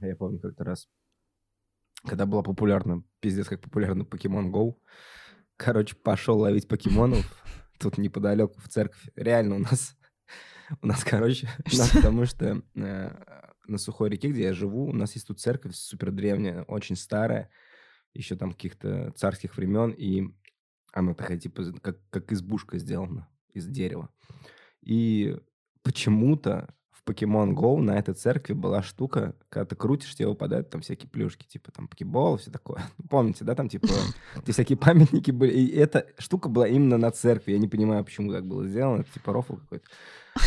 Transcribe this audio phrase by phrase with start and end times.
[0.00, 0.88] Я помню как-то раз,
[2.04, 4.76] когда была популярна, пиздец, как популярна Pokemon Go,
[5.56, 7.24] короче, пошел ловить покемонов
[7.78, 9.08] тут неподалеку в церковь.
[9.16, 9.96] Реально у нас,
[10.82, 13.10] у нас, короче, у нас, потому что э,
[13.66, 17.50] на Сухой реке, где я живу, у нас есть тут церковь супер древняя, очень старая,
[18.12, 20.24] еще там каких-то царских времен, и
[20.92, 24.10] она такая, типа, как, как избушка сделана из дерева.
[24.80, 25.36] И
[25.82, 26.74] почему-то
[27.04, 31.08] в Pokemon Go на этой церкви была штука, когда ты крутишь, тебе выпадают там всякие
[31.08, 32.82] плюшки, типа там покебол, все такое.
[33.10, 33.88] Помните, да, там типа
[34.46, 35.52] всякие памятники были.
[35.52, 37.52] И эта штука была именно на церкви.
[37.52, 39.02] Я не понимаю, почему так было сделано.
[39.02, 39.84] Это типа рофл какой-то.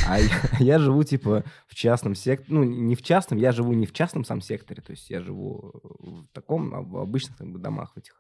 [0.08, 0.30] А я,
[0.60, 2.54] я живу, типа, в частном секторе.
[2.54, 4.82] Ну, не в частном, я живу не в частном сам секторе.
[4.82, 8.16] То есть я живу в таком, а в обычных как бы, домах в этих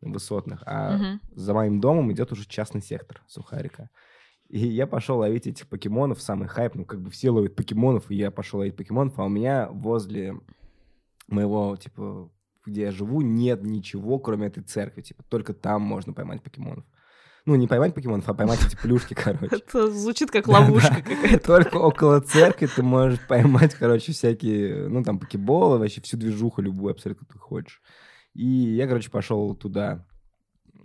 [0.00, 0.62] высотных.
[0.66, 1.20] А Мгм.
[1.32, 3.90] за моим домом идет уже частный сектор Сухарика.
[4.50, 8.16] И я пошел ловить этих покемонов, самый хайп, ну, как бы все ловят покемонов, и
[8.16, 10.40] я пошел ловить покемонов, а у меня возле
[11.28, 12.32] моего, типа,
[12.66, 16.84] где я живу, нет ничего, кроме этой церкви, типа, только там можно поймать покемонов.
[17.46, 19.46] Ну, не поймать покемонов, а поймать эти плюшки, короче.
[19.68, 21.46] Это звучит как ловушка какая-то.
[21.46, 26.90] Только около церкви ты можешь поймать, короче, всякие, ну, там, покеболы, вообще всю движуху любую
[26.90, 27.80] абсолютно ты хочешь.
[28.34, 30.06] И я, короче, пошел туда.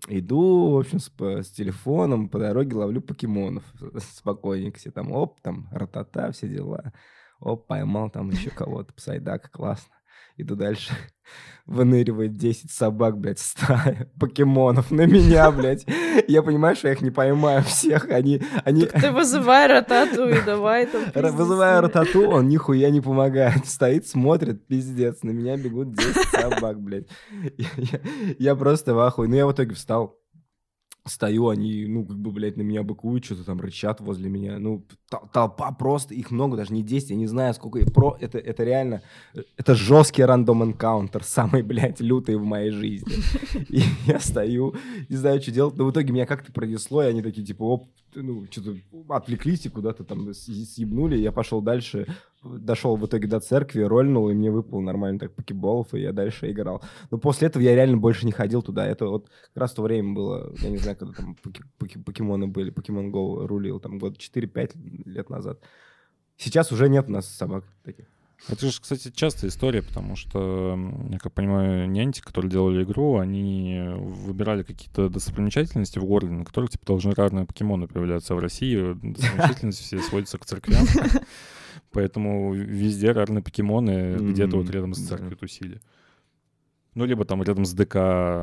[0.08, 3.64] Иду, в общем, с, с телефоном, по дороге ловлю покемонов.
[4.16, 6.94] Спокойненько себе там, оп, там, ратата, все дела.
[7.40, 9.95] Оп, поймал там еще кого-то, псайдака, классно.
[10.38, 10.94] Иду дальше.
[11.66, 15.86] Выныривает 10 собак, блядь, стая покемонов на меня, блядь.
[16.28, 18.10] Я понимаю, что я их не поймаю всех.
[18.10, 21.06] Они, они, Ты вызывай ротату и давай там.
[21.06, 23.66] Пиздец Вызываю ротату, он нихуя не помогает.
[23.66, 25.24] Стоит, смотрит, пиздец.
[25.24, 27.08] На меня бегут 10 собак, блядь.
[27.58, 28.00] Я, я-
[28.38, 29.28] я просто в ахуе.
[29.28, 30.20] Ну, я в итоге встал.
[31.08, 34.58] Стою, они, ну, как бы, блядь, на меня быкуют, что-то там рычат возле меня.
[34.58, 37.78] Ну, тол- толпа просто, их много, даже не 10, я не знаю, сколько.
[37.78, 37.94] их.
[37.94, 39.04] Про, это, это реально,
[39.36, 43.14] э, это жесткий рандом энкаунтер, самый, блядь, лютый в моей жизни.
[43.70, 44.74] И я стою,
[45.08, 45.78] не знаю, что делать.
[45.78, 48.76] Но в итоге меня как-то пронесло, и они такие, типа, оп, ну, что-то
[49.10, 51.18] отвлеклись и куда-то там съебнули.
[51.18, 52.08] Я пошел дальше,
[52.46, 56.52] дошел в итоге до церкви, рольнул, и мне выпал нормально так покеболов, и я дальше
[56.52, 56.82] играл.
[57.12, 58.86] Но после этого я реально больше не ходил туда.
[58.86, 61.36] Это вот как раз то время было, я не знаю, когда там
[62.06, 64.72] покемоны были, покемон Go рулил, там год 4-5
[65.06, 65.60] лет назад.
[66.38, 68.06] Сейчас уже нет у нас собак таких.
[68.50, 70.78] Это же, кстати, частая история, потому что,
[71.10, 76.70] я как понимаю, нянти, которые делали игру, они выбирали какие-то достопримечательности в городе, на которых
[76.70, 78.34] типа должны разные покемоны появляться.
[78.34, 80.86] А в России достопримечательности все сводятся к церквям.
[81.96, 85.80] Поэтому везде разные покемоны где-то вот рядом с церковью тусили.
[86.96, 87.96] Ну, либо там рядом с ДК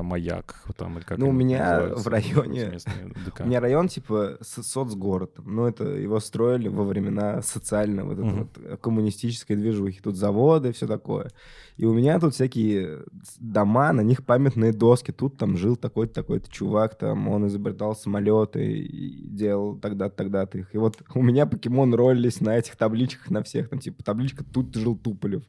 [0.02, 2.78] Маяк, там, или как Ну, у меня в районе-.
[3.40, 5.38] У меня район, типа, со- соцгород.
[5.44, 8.38] Ну, это его строили во времена социальной вот Мгм.
[8.38, 10.00] вот э, коммунистической движухи.
[10.02, 11.30] Тут заводы, все такое.
[11.78, 13.00] И у меня тут всякие
[13.38, 15.12] дома, на них памятные доски.
[15.12, 20.74] Тут там жил такой-то, такой-то чувак, там он изобретал самолеты и делал тогда-то, тогда-то их.
[20.74, 23.70] И вот у меня покемон ролились на этих табличках на всех.
[23.70, 25.42] Там, типа, табличка «Тут жил Туполев».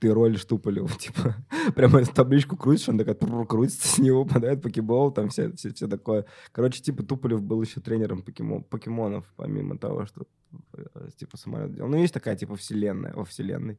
[0.00, 0.88] Ты ролишь Туполева.
[0.98, 1.34] Типа,
[1.74, 5.88] прямо эту табличку крутишь, он такая крутится, с него попадает покебол, там все, все, все
[5.88, 6.24] такое.
[6.52, 10.26] Короче, типа, Туполев был еще тренером покемон, покемонов, помимо того, что
[10.74, 11.88] э, типа самолет делал.
[11.88, 13.78] Ну, есть такая, типа, вселенная, во вселенной.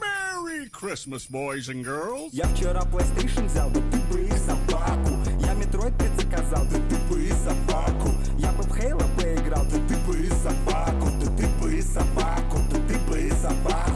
[0.00, 2.30] Merry Christmas, boys and girls.
[2.32, 6.96] Я вчера PlayStation взял, да ты бы и собаку Я Metroid 5 заказал, да ты
[7.12, 11.46] бы и собаку Я бы в Halo поиграл, да ты бы и собаку Да ты
[11.60, 13.89] бы и собаку, да ты бы и собаку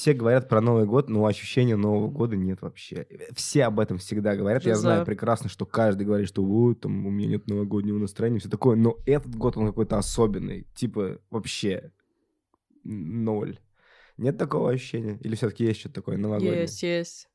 [0.00, 3.06] Все говорят про Новый год, но ощущения Нового года нет вообще.
[3.34, 4.64] Все об этом всегда говорят.
[4.64, 8.48] Я знаю прекрасно, что каждый говорит, что вот, там, у меня нет новогоднего настроения, все
[8.48, 8.76] такое.
[8.76, 10.66] Но этот год, он какой-то особенный.
[10.74, 11.92] Типа, вообще
[12.82, 13.58] ноль.
[14.16, 15.18] Нет такого ощущения?
[15.20, 16.62] Или все-таки есть что-то такое новогоднее?
[16.62, 17.29] Есть, есть.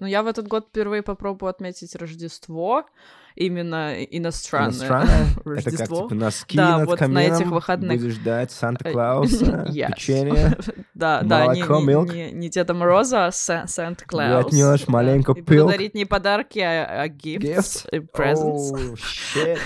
[0.00, 2.84] Ну, я в этот год впервые попробую отметить Рождество,
[3.36, 5.26] именно иностранное Иностранное?
[5.30, 6.02] Это как, Рождество.
[6.02, 7.98] типа, носки Да, над вот на камином, этих выходных.
[8.00, 8.92] будешь ждать Санта Э,
[9.68, 9.92] yes.
[9.94, 10.56] печенье,
[10.94, 12.14] Да, да, не, молоко, не- milk.
[12.14, 14.42] не- не Деда Мороза, а Са- Санта-Клаус.
[14.44, 14.92] Глотнешь Да.
[14.92, 15.70] маленько И пилк.
[15.70, 17.88] дарить не подарки, а, а gifts, Gifts?
[17.92, 18.72] и presents.
[18.72, 19.58] Oh, shit.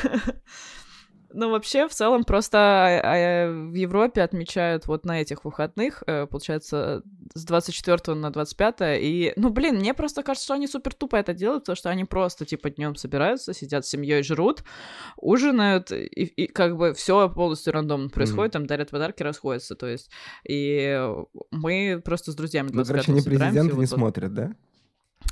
[1.37, 6.27] Ну, вообще, в целом, просто а, а, в Европе отмечают вот на этих выходных, э,
[6.27, 7.03] получается,
[7.35, 11.35] с 24 на 25, и, ну, блин, мне просто кажется, что они супер тупо это
[11.35, 14.63] делают, потому что они просто, типа, днем собираются, сидят с семьей, жрут,
[15.17, 20.11] ужинают, и, и как бы все полностью рандомно происходит, там дарят подарки, расходятся, то есть,
[20.49, 21.03] и
[21.51, 24.53] мы просто с друзьями Ну, 25 короче, они собираемся, президенты не вот- смотрят, да?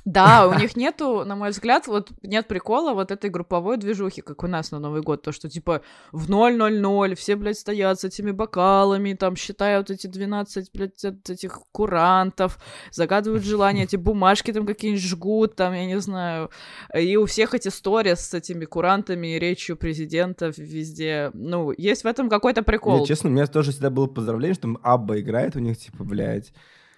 [0.05, 4.43] Да, у них нету, на мой взгляд, вот нет прикола вот этой групповой движухи, как
[4.43, 8.31] у нас на Новый год, то, что типа в 000 все, блядь, стоят с этими
[8.31, 12.59] бокалами, там считают эти 12, блядь, этих курантов,
[12.91, 16.51] загадывают желания, эти бумажки там какие-нибудь жгут, там, я не знаю,
[16.95, 22.07] и у всех эти истории с этими курантами и речью президента везде, ну, есть в
[22.07, 22.99] этом какой-то прикол.
[22.99, 26.53] Нет, честно, у меня тоже всегда было поздравление, что Абба играет у них, типа, блядь,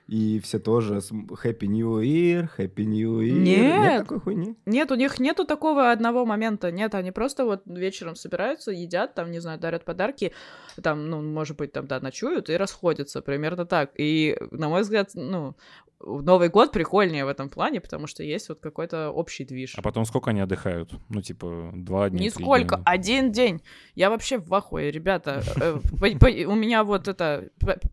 [0.07, 3.39] и все тоже с Happy New Year, Happy New Year.
[3.39, 4.03] Нет.
[4.03, 4.55] такой хуйни?
[4.67, 6.71] Нет, у них нету такого одного момента.
[6.71, 10.33] Нет, они просто вот вечером собираются, едят, там, не знаю, дарят подарки,
[10.83, 13.23] там, ну, может быть, там, да, ночуют и расходятся.
[13.23, 13.93] Примерно так.
[13.97, 15.57] И, на мой взгляд, ну,
[16.07, 19.75] Новый год прикольнее в этом плане, потому что есть вот какой-то общий движ.
[19.77, 20.93] А потом сколько они отдыхают?
[21.09, 22.85] Ну, типа, два дня, Нисколько, дня.
[22.85, 23.63] один день.
[23.95, 25.43] Я вообще в ахуе, ребята.
[25.57, 25.79] Э,
[26.47, 27.49] У меня вот это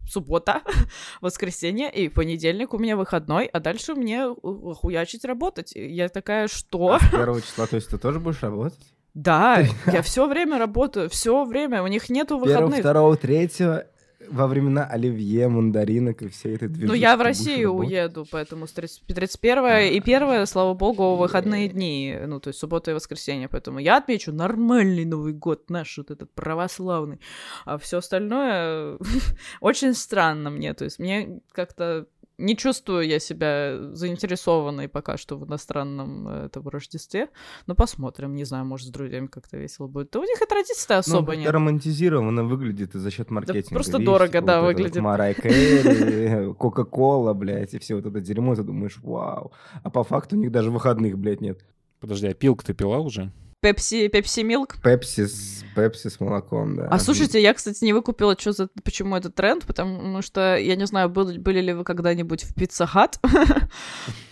[0.05, 0.61] суббота,
[1.21, 5.71] воскресенье и понедельник у меня выходной, а дальше мне э, хуячить работать.
[5.75, 6.93] Я такая, что?
[6.93, 8.79] А с первого числа, то есть ты тоже будешь работать?
[9.13, 11.83] Да, я все время работаю, все время.
[11.83, 12.79] У них нету Первого, выходных.
[12.79, 13.85] второго, третьего,
[14.31, 16.87] во времена оливье, мандаринок и всей этой движухи.
[16.87, 22.17] Ну, я в Россию уеду, поэтому с 30 31 и 1, слава богу, выходные дни,
[22.25, 26.31] ну, то есть суббота и воскресенье, поэтому я отмечу нормальный Новый год, наш вот этот
[26.33, 27.19] православный,
[27.65, 28.97] а все остальное
[29.61, 32.07] очень странно мне, то есть мне как-то
[32.41, 37.29] не чувствую я себя заинтересованной пока что в иностранном э, этом Рождестве,
[37.67, 40.11] но посмотрим, не знаю, может, с друзьями как-то весело будет.
[40.11, 41.51] Да у них и традиций-то Ну, особо как-то нет.
[41.51, 43.69] романтизированно выглядит и за счет маркетинга.
[43.75, 45.01] просто видишь, дорого, да, вот выглядит.
[45.01, 49.51] Марай Кэрри, Кока-Кола, блядь, и все вот это дерьмо, ты думаешь, вау.
[49.83, 51.63] А по факту у них даже выходных, блядь, нет.
[51.99, 53.31] Подожди, а пилк ты пила уже?
[53.61, 54.77] Пепси, Пепси Милк.
[54.81, 56.87] Пепси с, Пепси с молоком, да.
[56.87, 60.87] А слушайте, я, кстати, не выкупила, что за, почему это тренд, потому что, я не
[60.87, 63.19] знаю, были, были ли вы когда-нибудь в Пицца Хат,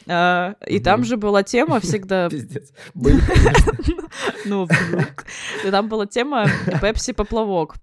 [0.08, 2.72] и там же была тема всегда, Пиздец.
[4.46, 5.26] Ну, вдруг,
[5.70, 6.48] там была тема
[6.82, 7.76] Пепси поплавок.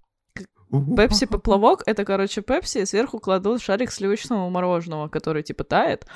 [0.76, 0.96] У-у.
[0.96, 6.06] Пепси поплавок— это, короче, пепси, и сверху кладут шарик сливочного мороженого, который, типа, тает,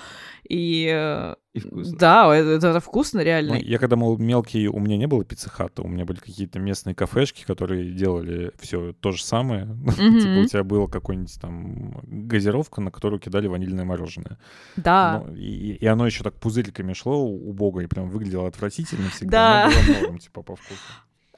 [0.49, 0.89] и...
[0.93, 1.99] э, И вкусно.
[1.99, 3.55] Да, это, это вкусно, Ну, реально.
[3.55, 7.45] я когда был мелкий, у меня не было пиццехата, у меня были какие-то местные кафешки,
[7.45, 9.67] которые делали все то же самое.
[9.87, 14.39] Типа у тебя была какой-нибудь там газировка, на которую кидали ванильное мороженое.
[14.77, 15.25] Да.
[15.27, 19.69] Ну, и, и оно еще так пузырьками шло убого и прям выглядело отвратительно всегда.
[19.69, 19.71] Да.
[19.71, 20.81] но было норм, типа по вкусу.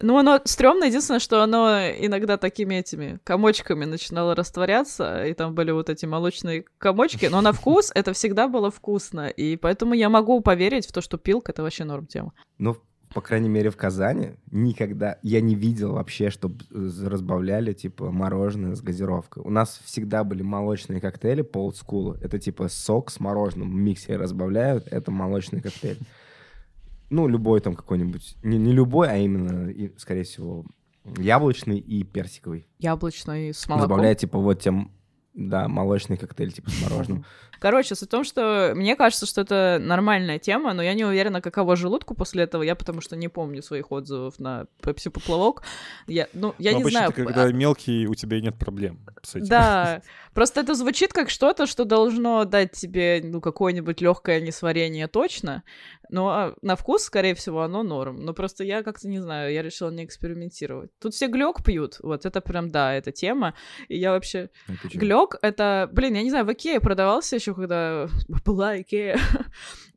[0.03, 5.71] Ну, оно стрёмное, единственное, что оно иногда такими этими комочками начинало растворяться, и там были
[5.71, 10.41] вот эти молочные комочки, но на вкус это всегда было вкусно, и поэтому я могу
[10.41, 12.33] поверить в то, что пилк— это вообще норм тема.
[12.59, 12.77] Ну,
[13.15, 18.81] по крайней мере, в Казани никогда я не видел вообще, чтобы разбавляли, типа, мороженое с
[18.81, 19.43] газировкой.
[19.45, 22.15] У нас всегда были молочные коктейли по олдскулу.
[22.23, 24.89] Это, типа, сок с мороженым в миксере разбавляют.
[24.91, 25.99] Это молочный коктейль.
[27.13, 28.37] Ну, любой там какой-нибудь.
[28.43, 30.65] Не, не любой, а именно, и, скорее всего,
[31.19, 32.67] яблочный и персиковый.
[32.79, 33.83] Яблочный с молоком.
[33.85, 34.91] Разбавляют, типа, вот тем,
[35.35, 37.27] да, молочный коктейль, типа, с мороженым.
[37.63, 41.41] Короче, суть в том, что мне кажется, что это нормальная тема, но я не уверена,
[41.41, 42.65] каково желудку после этого.
[42.65, 45.63] Я потому что не помню своих отзывов на Пепси поплавок.
[46.09, 47.13] Я, ну, я Ну, не обычно знаю.
[47.13, 49.47] ты, когда мелкий, у тебя нет проблем с этим.
[49.47, 50.03] Да,
[50.35, 55.63] просто это звучит как что-то, что должно дать тебе ну какое-нибудь легкое несварение точно,
[56.11, 58.17] но на вкус, скорее всего, оно норм.
[58.25, 60.91] Но просто я как-то не знаю, я решила не экспериментировать.
[61.01, 63.55] Тут все глек пьют, вот это прям да, это тема.
[63.89, 64.51] И я вообще?
[64.93, 68.09] Глек это, блин, я не знаю, в Икее продавался еще, когда
[68.45, 69.19] была Икея.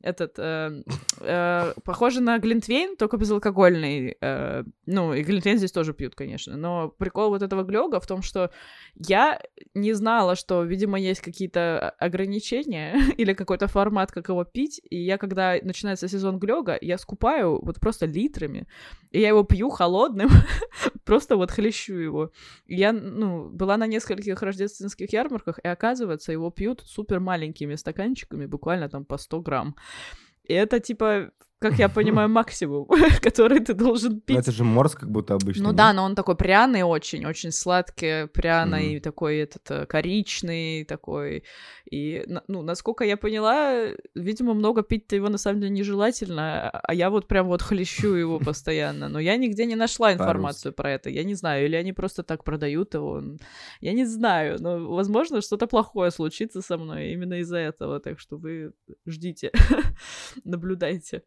[0.06, 0.82] Этот, э,
[1.20, 4.16] э, похоже на глинтвейн, только безалкогольный.
[4.20, 6.56] Э, ну, и глинтвейн здесь тоже пьют, конечно.
[6.56, 8.50] Но прикол вот этого глёга в том, что
[8.94, 9.40] я
[9.74, 14.80] не знала, что, видимо, есть какие-то ограничения или какой-то формат, как его пить.
[14.90, 18.68] И я, когда начинается сезон глёга, я скупаю вот просто литрами.
[19.10, 20.28] И я его пью холодным,
[21.04, 22.30] просто вот хлещу его.
[22.68, 28.88] Я, ну, была на нескольких рождественских ярмарках, и оказывается, его пьют супер маленькими стаканчиками, буквально
[28.88, 29.74] там по 100 грамм.
[30.44, 32.86] И это, типа, как я понимаю, максимум,
[33.22, 34.36] который ты должен Ну, пить.
[34.38, 35.62] это же морс, как будто обычно.
[35.62, 35.76] Ну нет?
[35.76, 39.00] да, но он такой пряный очень, очень сладкий, пряный, Мгм.
[39.00, 41.44] такой этот э, коричный такой.
[41.90, 46.94] И, ну, насколько я поняла, видимо, много пить-то его на самом деле нежелательно, а- а
[46.94, 49.08] я вот прям вот хлещу его постоянно.
[49.08, 51.10] Но я нигде не нашла информацию про это.
[51.10, 53.22] Я не знаю, или они просто так продают его.
[53.80, 58.00] Я не знаю, но, возможно, что-то плохое случится со мной именно из-за этого.
[58.00, 58.72] Так что вы
[59.06, 59.50] ждите,
[60.44, 61.22] наблюдайте.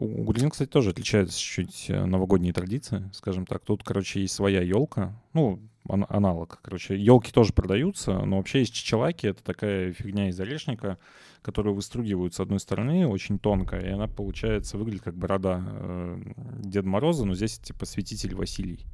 [0.00, 3.64] У грузин, кстати, тоже отличаются чуть э, новогодние традиции, скажем так.
[3.64, 6.60] Тут, короче, есть своя елка, ну, ан- аналог.
[6.62, 10.98] Короче, елки тоже продаются, но вообще есть чичалаки, это такая фигня из орешника,
[11.42, 16.22] которую выстругивают с одной стороны, очень тонкая, и она, получается, выглядит как борода э,
[16.62, 18.84] Деда Мороза, но здесь типа святитель Василий.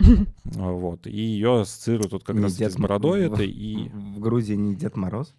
[0.56, 1.06] А, Вот.
[1.06, 4.74] И ее ассоциируют вот как раз Дед с бородой в- этой, и, В Грузии не
[4.74, 5.34] Дед Мороз?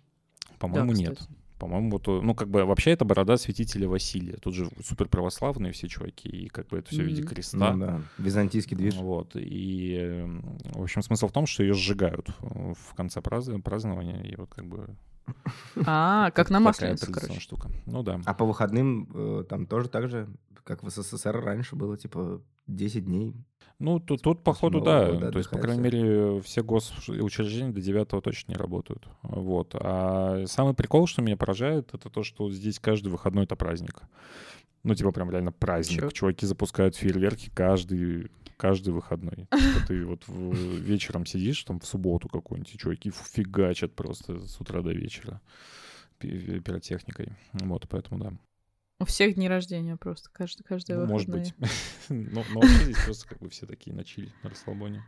[0.58, 1.20] по-моему, нет.
[1.60, 4.38] По-моему, вот, э, ну, как бы, вообще это борода святителя Василия.
[4.38, 7.74] Тут же супер православные все чуваки, и как бы это все в виде креста.
[7.74, 8.96] Ну да, византийский движ.
[8.96, 9.36] Вот.
[9.36, 10.26] И, э,
[10.74, 14.22] в общем, смысл в том, что ее сжигают э, в конце празд- празднования.
[14.24, 14.96] И вот как бы...
[15.86, 17.40] А, как на традиционная короче.
[17.40, 17.70] штука.
[17.86, 18.22] Ну да.
[18.26, 20.28] А по выходным там тоже так же,
[20.64, 23.36] как в СССР раньше было, типа 10 дней.
[23.80, 25.08] Ну, тут, тут походу, да.
[25.08, 29.08] года То есть, по крайней мере, все госучреждения до 9 точно не работают.
[29.24, 29.74] Вот.
[29.74, 34.02] А самый прикол, что меня поражает, это то, что здесь каждый выходной— это праздник.
[34.84, 36.02] Ну, типа, прям реально праздник.
[36.02, 36.10] Чё?
[36.10, 39.48] Чуваки запускают фейерверки каждый, каждый выходной.
[39.52, 44.60] Типа ты вот в- вечером сидишь, там, в субботу какую-нибудь, и чуваки фигачат просто с
[44.60, 45.42] утра до вечера
[46.18, 47.34] пи- пиротехникой.
[47.54, 48.34] Вот, поэтому да.
[49.02, 51.54] У всех дни рождения просто, каждый, каждый Ну, может быть.
[52.10, 55.04] Но но вообще здесь просто как бы все такие на чили, на расслабоне.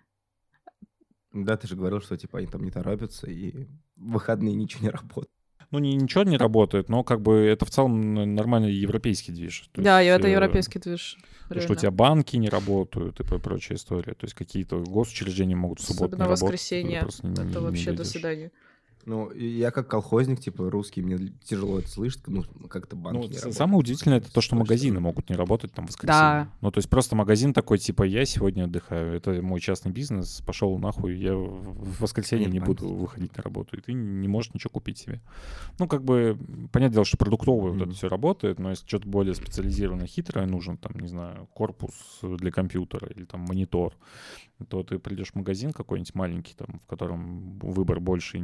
[1.34, 4.90] Да, ты же говорил, что типа они там не торопятся, и в выходные ничего не
[4.90, 5.30] работает.
[5.72, 9.70] Ну, ни- ничего не работает, но как бы это в целом нормальный европейский движ.
[9.72, 11.18] То Да, есть, это э, европейский движ.
[11.48, 14.14] То, что у тебя банки не работают и про- прочая история.
[14.14, 16.42] То есть какие-то госучреждения могут в субботу Особенно не работать.
[16.44, 17.02] воскресенье.
[17.24, 18.08] не- не- Это не вообще до дойдёшь.
[18.08, 18.52] свидания.
[19.06, 23.30] Ну, я как колхозник, типа русский, мне тяжело это слышать, ну, как-то банки Ну, не
[23.34, 23.56] с- работают.
[23.56, 26.20] самое удивительное это то, что магазины могут не работать там в воскресенье.
[26.22, 26.50] Да.
[26.62, 30.78] Ну, то есть просто магазин такой, типа, я сегодня отдыхаю, это мой частный бизнес, пошел
[30.78, 32.72] нахуй, я в воскресенье Нет не банки.
[32.84, 35.20] буду выходить на работу, и ты не можешь ничего купить себе.
[35.80, 36.38] Ну, как бы,
[36.72, 37.90] понятное дело, что продуктовое вот Мгм.
[37.90, 42.52] это все работает, но если что-то более специализированное, хитрое нужен, там, не знаю, корпус для
[42.52, 43.94] компьютера или там монитор,
[44.70, 48.42] то ты придешь в магазин какой-нибудь маленький, там, в котором выбор больше и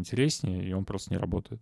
[0.48, 1.62] интереснее, и он просто не работает.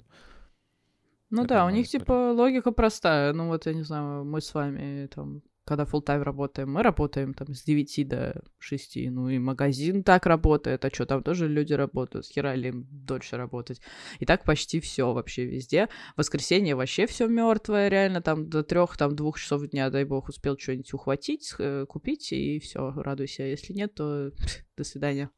[1.31, 2.03] Ну Это да, у них история.
[2.03, 3.33] типа логика простая.
[3.33, 7.33] Ну вот, я не знаю, мы с вами там, когда full тайм работаем, мы работаем
[7.33, 8.97] там с 9 до 6.
[9.09, 13.37] Ну и магазин так работает, а что, там тоже люди работают, хера ли им дольше
[13.37, 13.81] работать.
[14.19, 15.87] И так почти все вообще везде.
[16.13, 20.29] В воскресенье вообще все мертвое, реально, там до трех, там двух часов дня, дай бог,
[20.29, 23.43] успел что-нибудь ухватить, э, купить, и все, радуйся.
[23.43, 24.31] Если нет, то
[24.77, 25.31] до свидания.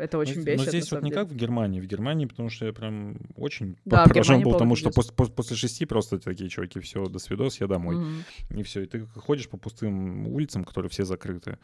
[0.00, 0.58] Это очень но, бесит.
[0.58, 1.22] но здесь вот не деле.
[1.22, 1.80] как в Германии.
[1.80, 5.10] В Германии, потому что я прям очень Да, поражен был тому, что пиздец.
[5.10, 7.96] пос- пос- после шести просто такие чуваки, все, до свидос, я домой.
[7.96, 8.24] Мгм.
[8.50, 8.82] И все.
[8.82, 11.58] И ты ходишь по пустым улицам, которые все закрыты.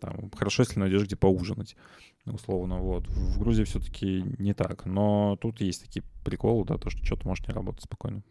[0.00, 1.76] Там, хорошо, если найдешь где поужинать,
[2.24, 2.78] условно.
[2.78, 3.06] Вот.
[3.08, 4.86] В Грузии все-таки не так.
[4.86, 8.22] Но тут есть такие приколы, да, то, что что-то может не работать спокойно.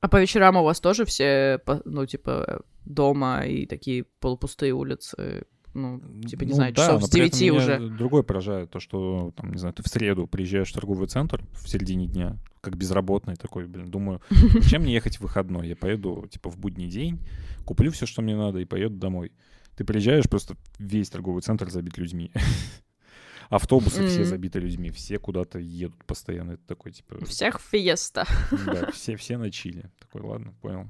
[0.00, 5.46] А по вечерам у вас тоже все, ну, типа, дома и такие полупустые улицы?
[5.74, 7.88] Ну, типа, не Ну знаю, да, часов с при этом 9 меня уже.
[7.90, 11.68] Другое поражает, то, что, там, не знаю, ты в среду приезжаешь в торговый центр в
[11.68, 15.68] середине дня, как безработный такой, блин, думаю, зачем мне ехать в выходной?
[15.68, 17.18] Я поеду, типа, в будний день,
[17.64, 19.32] куплю все, что мне надо, и поеду домой.
[19.76, 22.30] Ты приезжаешь, просто весь торговый центр забит людьми.
[23.50, 24.28] Автобусы все Мгм.
[24.28, 26.52] забиты людьми, все куда-то едут постоянно.
[26.52, 28.26] Это такой, типа, У всех фиеста.
[28.66, 29.90] да, все, все на чили.
[29.98, 30.86] Такой, ладно, понял.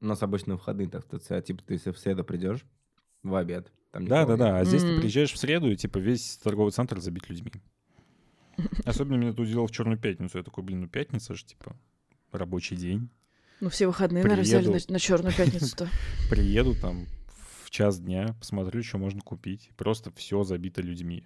[0.00, 2.64] У нас обычно выходные так, то есть, типа, ты если в среду придешь
[3.22, 4.38] в обед, там Да, да, нет.
[4.38, 4.58] да.
[4.58, 5.00] А здесь ты Мгм.
[5.00, 7.52] приезжаешь в среду, и типа весь торговый центр забит людьми.
[8.84, 10.38] Особенно меня это удивило в Черную пятницу.
[10.38, 11.76] Я такой, блин, ну пятница же, типа,
[12.32, 13.08] рабочий день.
[13.60, 14.92] Ну, все выходные, наверное, взяли Приеду.
[14.92, 15.88] на, черную пятницу-то.
[16.30, 17.06] Приеду там
[17.64, 19.70] в час дня, посмотрю, что можно купить.
[19.76, 21.24] Просто все забито людьми.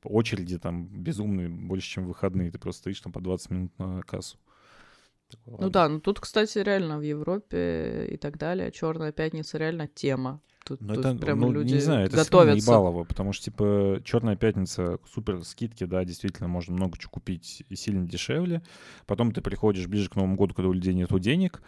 [0.00, 2.50] По очереди там безумные, больше, чем в выходные.
[2.50, 4.38] Ты просто стоишь там по 20 минут на кассу.
[5.28, 9.86] Такой, Ну да, ну тут, кстати, реально в Европе и так далее, черная пятница реально
[9.88, 10.40] тема.
[10.64, 12.70] Тут, Ну, это, прям ну, люди не знаю, это готовятся.
[12.70, 17.76] ебалово, потому что, типа, Черная пятница, супер скидки, да, действительно, можно много чего купить и
[17.76, 18.62] сильно дешевле.
[19.06, 21.62] Потом ты приходишь ближе к Новому году, когда у людей нету денег,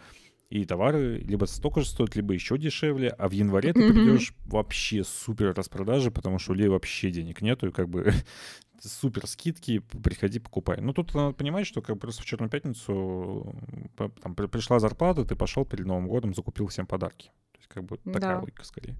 [0.49, 5.03] и товары либо столько же стоят, либо еще дешевле, а в январе ты придешь вообще
[5.03, 8.11] супер распродажи, потому что у людей вообще денег нету, и как бы
[8.81, 10.81] супер скидки, приходи, покупай.
[10.81, 13.55] Ну, тут надо понимать, что как бы просто в Черную пятницу
[13.95, 17.31] там, при- пришла зарплата, ты пошел перед Новым годом, закупил всем подарки.
[17.77, 18.39] Как бы такая Да.
[18.39, 18.95] логика скорее.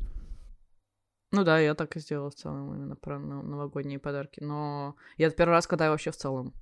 [1.32, 4.40] Ну да, я так и сделала в целом именно про но- новогодние подарки.
[4.40, 6.54] Но я первый раз, когда я вообще в целом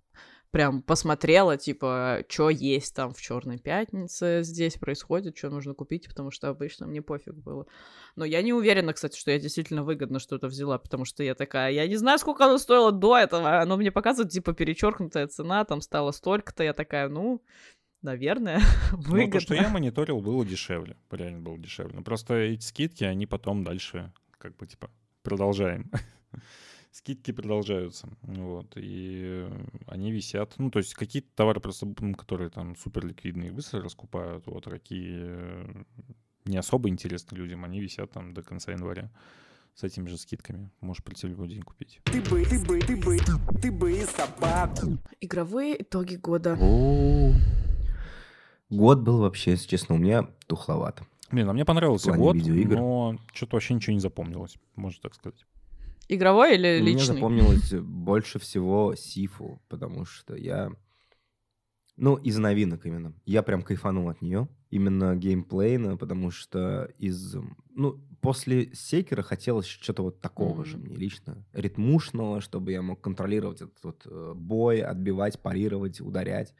[0.52, 6.32] прям посмотрела, типа, что есть там в Черной пятнице здесь происходит, что нужно купить, потому
[6.32, 7.68] что обычно мне пофиг было.
[8.16, 11.72] Но я не уверена, кстати, что я действительно выгодно что-то взяла, потому что я такая,
[11.74, 15.82] я не знаю, сколько оно стоило до этого, оно мне показывает, типа, перечеркнутая цена, там
[15.82, 17.44] стало столько-то, я такая, ну,
[18.06, 19.32] наверное, Ну, выгодно.
[19.34, 20.96] то, что я мониторил, было дешевле.
[21.12, 21.96] Реально было дешевле.
[21.96, 24.90] Но просто эти скидки, они потом дальше, как бы, типа,
[25.24, 25.92] продолжаем.
[26.92, 28.08] Скидки продолжаются.
[28.22, 28.72] Вот.
[28.78, 29.46] И
[29.88, 30.54] они висят.
[30.58, 34.48] Ну, то есть какие-то товары просто, которые там супер ликвидные, быстро раскупают.
[34.48, 35.84] Вот а какие э,
[36.46, 39.12] не особо интересны людям, они висят там до конца января
[39.74, 40.70] с этими же скидками.
[40.80, 42.00] Можешь прийти в любой день купить.
[42.06, 43.18] Ты бы, ты бы, ты бы,
[43.62, 44.98] ты бы собаку.
[45.20, 46.58] Игровые итоги года.
[46.62, 47.34] О,
[48.70, 51.06] Год был вообще, если честно, у меня тухловато.
[51.32, 52.76] Блин, а мне понравился год, видеоигр.
[52.78, 55.46] но что-то вообще ничего не запомнилось, можно так сказать.
[56.08, 57.16] Игровой или Мне личный?
[57.16, 60.72] запомнилось больше всего Сифу, потому что я...
[61.98, 63.14] Ну, из новинок именно.
[63.26, 64.50] Я прям кайфанул от нее.
[64.70, 67.36] Именно геймплейно, потому что из...
[67.74, 70.66] Ну, после Секера хотелось что-то вот такого Мгм.
[70.66, 71.46] же мне лично.
[71.54, 76.54] Ритмушного, чтобы я мог контролировать этот вот э, бой, отбивать, парировать, ударять.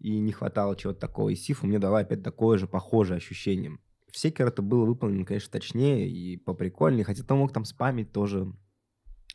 [0.00, 1.30] И не хватало чего-то такого.
[1.30, 3.78] И Сифу мне дала опять такое же похожее ощущение.
[4.10, 7.04] В Секер это было выполнено, конечно, точнее и поприкольнее.
[7.04, 8.52] Хотя ты мог там спамить тоже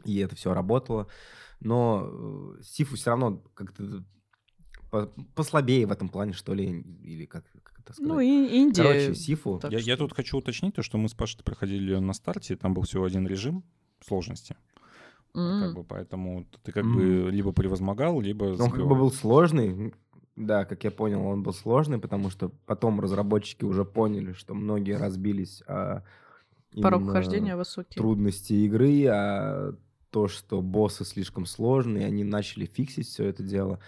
[0.05, 1.07] и это все работало.
[1.59, 2.09] Но
[2.59, 4.03] э, Сифу все равно как-то
[4.89, 6.65] по- послабее в этом плане, что ли,
[7.03, 8.09] или как, как это сказать.
[8.11, 8.83] Ну, и Индия.
[8.83, 9.59] Короче, Сифу...
[9.69, 12.73] Я, я что- тут хочу уточнить то, что мы с Пашей проходили на старте, там
[12.73, 13.63] был всего один режим
[14.05, 14.55] сложности.
[15.33, 15.61] М.
[15.61, 16.95] Как бы, поэтому ты как М.
[16.95, 19.93] бы либо превозмогал, либо Он как бы был сложный.
[20.35, 24.97] Да, как я понял, он был сложный, потому что потом разработчики уже поняли, что многие
[24.97, 26.03] разбились о
[26.81, 27.95] Порог именно хождения высокий.
[27.97, 29.75] трудности игры, а
[30.09, 33.79] то, что боссы слишком сложные, они начали фиксить все это дело.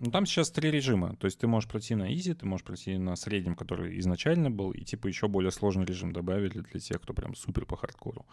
[0.00, 1.14] Ну, там сейчас три режима.
[1.16, 4.70] То есть ты можешь пройти на изи, ты можешь пройти на среднем, который изначально был,
[4.70, 8.24] и типа еще более сложный режим добавили для тех, кто прям супер по хардкору.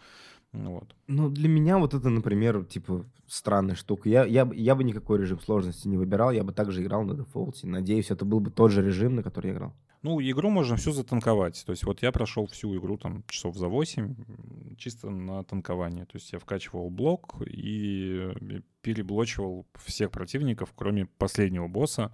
[0.52, 0.96] Ну, вот.
[1.08, 4.08] Ну, для меня вот это, например, типа, странная штука.
[4.08, 7.66] Я, я, я бы никакой режим сложности не выбирал, я бы также играл на дефолте.
[7.66, 9.74] Надеюсь, это был бы тот же режим, на который я играл.
[10.02, 11.64] Ну, игру можно всю затанковать.
[11.66, 16.04] То есть вот я прошел всю игру там часов за 8 м, чисто на танкование.
[16.06, 22.12] То есть я вкачивал блок и э, переблочивал всех противников, кроме последнего босса.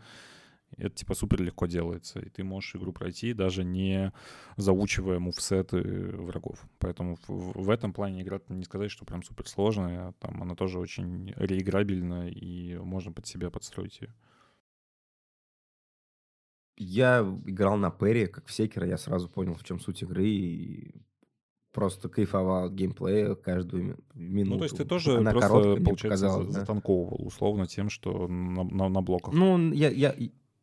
[0.77, 2.21] Это типа супер легко делается.
[2.21, 4.13] И ты можешь игру пройти, даже не
[4.57, 5.81] заучивая мувсеты
[6.17, 6.67] врагов.
[6.79, 10.13] Поэтому в, в этом плане игра не сказать, что прям супер сложная.
[10.21, 14.15] Там она тоже очень реиграбельна, и можно под себя подстроить ее.
[16.77, 20.95] Я играл на Перри, как в Секера, я сразу понял, в чем суть игры, и
[21.73, 24.51] просто кайфовал от геймплея каждую ми- минуту.
[24.53, 26.51] Ну, то есть ты тоже Она просто, короткая, получается, да.
[26.51, 29.35] затанковывал условно тем, что на, на- на блоках.
[29.35, 30.15] Ну, я, я,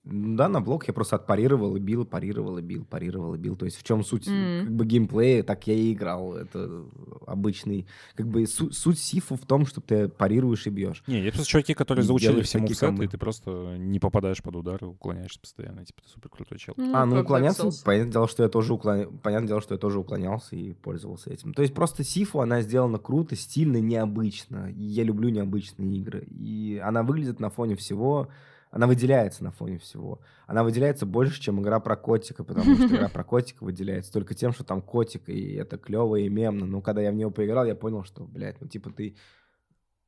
[0.04, 3.56] да, на блок я просто отпарировал и бил, парировал и бил, парировал и бил.
[3.56, 4.66] То есть в чем суть Мгм.
[4.66, 6.36] как бы геймплея, так я и играл.
[6.36, 6.86] Это
[7.28, 7.86] обычный...
[8.16, 11.04] Как бы су- суть сифу в том, что ты парируешь и бьешь.
[11.08, 14.84] Не, есть просто чуваки, которые заучили все мувсеты, и ты просто не попадаешь под удар
[14.84, 15.86] и уклоняешься постоянно.
[15.86, 16.74] Типа ты супер крутой чел.
[16.78, 19.08] а, ну как Dark уклоняться, понятное дело, что я тоже уклоня...
[19.08, 21.54] понятное дело, что я тоже уклонялся и пользовался этим.
[21.54, 24.72] То есть просто Сифу, она сделана круто, стильно, необычно.
[24.76, 26.26] Я люблю необычные игры.
[26.32, 28.30] И она выглядит на фоне всего,
[28.72, 30.22] она выделяется на фоне всего.
[30.48, 34.54] Она выделяется больше, чем игра про котика, потому что игра про котика выделяется только тем,
[34.54, 36.66] что там котик, и это клево и мемно.
[36.66, 39.18] Но когда я в него поиграл, я понял, что, блядь, ну типа ты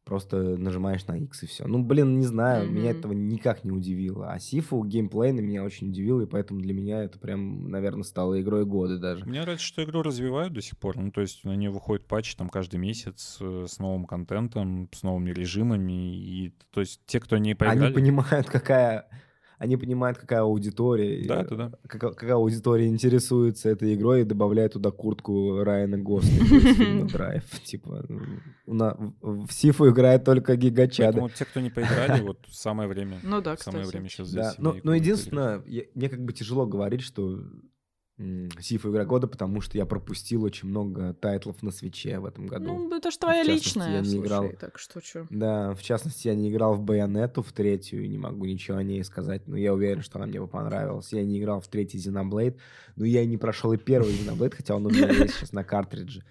[0.06, 1.66] просто нажимаешь на X и все.
[1.68, 3.00] Ну, блин, не знаю, меня Мгм.
[3.00, 4.32] этого никак не удивило.
[4.32, 8.42] А Сифу геймплей на меня очень удивил, и поэтому для меня это прям, наверное, стало
[8.42, 9.26] игрой года даже.
[9.26, 10.98] Мне нравится, что игру развивают до сих пор.
[10.98, 15.04] Ну, то есть на нее выходит патч там каждый месяц э, с новым контентом, с
[15.04, 16.16] новыми режимами.
[16.16, 17.86] И, то есть те, кто не поиграли...
[17.86, 19.08] Они понимают, какая...
[19.64, 21.72] Они понимают, какая аудитория, Да, да, да.
[21.88, 27.44] какая, какая аудитория интересуется этой игрой и добавляет туда куртку Райана Гослинга из фильма «Драйв».
[27.64, 28.06] Типа,
[28.68, 31.14] у на- в Сифу играет только гигачады.
[31.20, 33.20] Поэтому те, кто не поиграли, вот самое время.
[33.24, 35.02] Ну да, Самое время сейчас и но поиграть.
[35.02, 35.64] единственное,
[35.96, 37.40] мне как бы тяжело говорить, что
[38.60, 42.66] Сифа игра года, потому что я пропустил очень много тайтлов на свече в этом году.
[42.66, 44.50] Ну, это же твоя личная, я не слушай, играл.
[44.60, 45.28] так что чё.
[45.30, 49.04] Да, в частности, я не играл в Байонету в третью, не могу ничего о ней
[49.04, 51.12] сказать, но я уверен, что она мне бы понравилась.
[51.12, 52.58] Я не играл в третий Xenoblade,
[52.96, 55.64] но я и не прошел и первый Xenoblade, хотя он у меня есть сейчас на
[55.64, 56.24] картридже.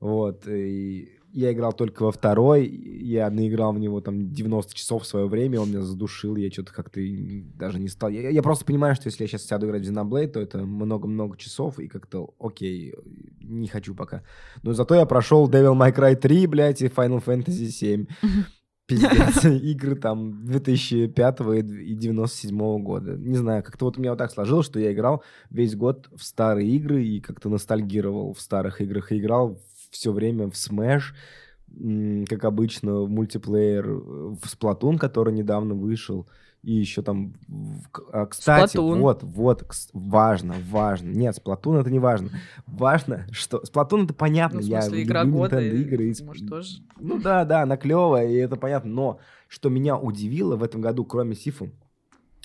[0.00, 5.06] Вот, и я играл только во второй, я наиграл в него там 90 часов в
[5.06, 7.00] свое время, он меня задушил, я что-то как-то
[7.54, 8.10] даже не стал.
[8.10, 11.36] Я, я просто понимаю, что если я сейчас сяду играть в Xenoblade, то это много-много
[11.36, 12.94] часов, и как-то окей,
[13.40, 14.22] не хочу пока.
[14.62, 18.06] Но зато я прошел Devil May Cry 3, блядь, и Final Fantasy 7.
[18.86, 23.16] Пиздец, игры там 2005 и 97 года.
[23.16, 26.22] Не знаю, как-то вот у меня вот так сложилось, что я играл весь год в
[26.22, 29.12] старые игры и как-то ностальгировал в старых играх.
[29.12, 29.60] И играл
[29.92, 31.12] все время в Smash,
[32.26, 36.26] как обычно, в мультиплеер, э, в Splatoon, который недавно вышел.
[36.62, 37.34] И еще там...
[38.12, 39.00] а, Кстати, Splatoon.
[39.00, 41.10] вот, вот, важно, важно.
[41.10, 42.30] Нет, Сплатун это не важно.
[42.66, 43.64] Важно, что...
[43.64, 44.60] Сплатун это понятно.
[44.60, 46.04] Ну, в я смысле, игра люблю года, Nintendo игры.
[46.10, 46.76] и может, тоже.
[47.00, 48.90] Ну да, да, она клевая, и это понятно.
[48.90, 51.70] Но что меня удивило в этом году, кроме Сифу,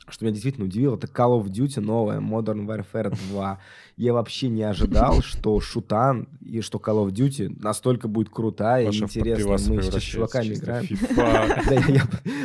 [0.10, 3.60] что меня действительно удивило, это Call of Duty новая, Modern Warfare 2.
[3.98, 8.86] Я вообще не ожидал, что шутан и что Call of Duty настолько будет крутая и
[8.88, 9.76] Паша интересная.
[9.76, 10.86] Мы сейчас с чуваками играем.
[11.17, 12.04] Я, я,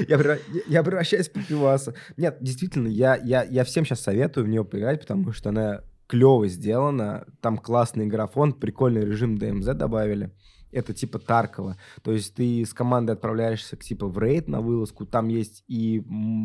[0.08, 1.94] я превра- я превращаюсь в пипиваса.
[2.16, 7.24] Нет, действительно, я всем сейчас советую в нее поиграть, потому что она клево сделана.
[7.40, 10.30] Там классный графон, прикольный режим DMZ добавили.
[10.72, 11.76] Это типа Таркова.
[12.02, 15.06] То есть ты с командой отправляешься к, типа в рейд на вылазку.
[15.06, 16.02] Там есть и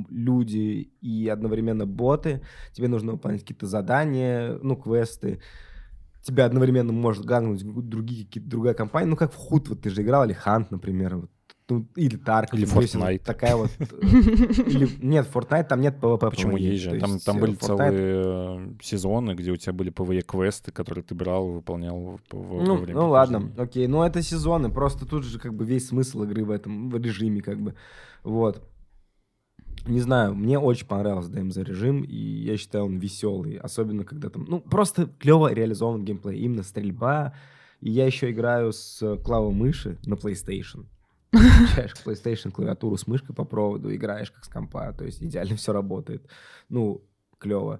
[0.09, 2.41] люди, и одновременно боты.
[2.73, 5.41] Тебе нужно выполнять какие-то задания, ну, квесты.
[6.23, 9.07] Тебя одновременно может гануть другие, другая компания.
[9.07, 11.15] Ну, как в Худ, вот ты же играл, или Хант, например.
[11.15, 11.31] Вот.
[11.69, 12.53] Ну, или Тарк.
[12.53, 13.23] Или Fortnite.
[13.25, 13.69] Такая вот...
[13.79, 16.29] э, или- Нет, Fortnite там нет PvP.
[16.29, 16.97] Почему есть же?
[16.99, 22.19] Там, э, были целые э, сезоны, где у тебя были ПВЕ-квесты, которые ты брал, выполнял
[22.31, 23.87] в- Ну, время ну ладно, окей.
[23.87, 24.69] Ну, это сезоны.
[24.71, 27.75] Просто тут же как бы весь смысл игры в этом в режиме, как бы.
[28.23, 28.63] Вот.
[29.85, 33.55] Не знаю, мне очень понравился DMZ режим, и я считаю, он веселый.
[33.57, 34.45] Особенно, когда там...
[34.47, 36.39] Ну, просто клево реализован геймплей.
[36.39, 37.33] Именно стрельба.
[37.81, 40.85] И я еще играю с клавой мыши на PlayStation.
[41.37, 44.93] Включаешь к PlayStation клавиатуру с мышкой по проводу, играешь как с компа.
[44.93, 46.27] То есть идеально все работает.
[46.69, 47.03] Ну,
[47.37, 47.79] клево.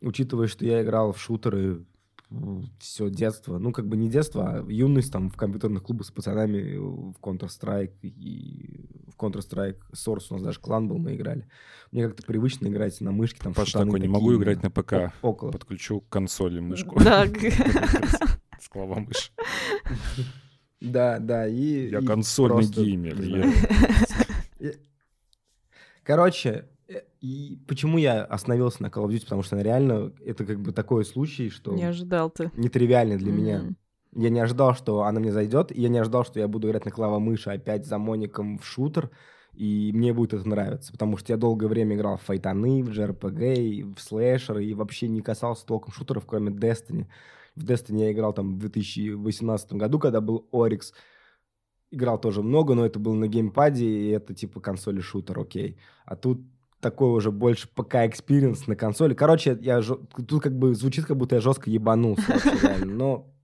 [0.00, 1.84] Учитывая, что я играл в шутеры
[2.80, 6.76] все детство, ну, как бы не детство, а юность там в компьютерных клубах с пацанами
[6.76, 11.48] в Counter-Strike и в Counter-Strike Source у нас даже клан был, мы играли.
[11.92, 15.12] Мне как-то привычно играть на мышке, там Паша такой, не могу играть на ПК.
[15.22, 15.52] около.
[15.52, 16.98] Подключу к консоли мышку.
[16.98, 17.26] Да,
[18.60, 19.32] С клавомышь.
[20.90, 21.90] Да, да, и...
[21.90, 23.20] Я и консольный просто, геймер.
[23.20, 24.72] я-.
[26.02, 30.44] Короче, э, и почему я остановился на Call of Duty, потому что она реально, это
[30.44, 32.50] как бы такой случай, что не ожидал ты.
[32.54, 33.58] нетривиальный для меня.
[33.58, 33.76] М.
[34.14, 36.86] Я не ожидал, что она мне зайдет, и я не ожидал, что я буду играть
[36.86, 39.10] на клавомыши опять за Моником в шутер,
[39.52, 43.94] и мне будет это нравиться, потому что я долгое время играл в файтинги, в JRPG,
[43.94, 47.06] в слэшеры, и вообще не касался толком шутеров, кроме Destiny.
[47.56, 50.92] В Destiny я играл там в 2018 году, когда был Oryx.
[51.90, 55.78] Играл тоже много, но это было на геймпаде, и это типа консоли шутер, окей.
[56.04, 56.40] А тут
[56.80, 59.14] такой уже больше ПК-experience на консоли.
[59.14, 62.94] Короче, я тут как бы звучит, как будто я жестко ебанулся реально.
[62.94, 63.34] Но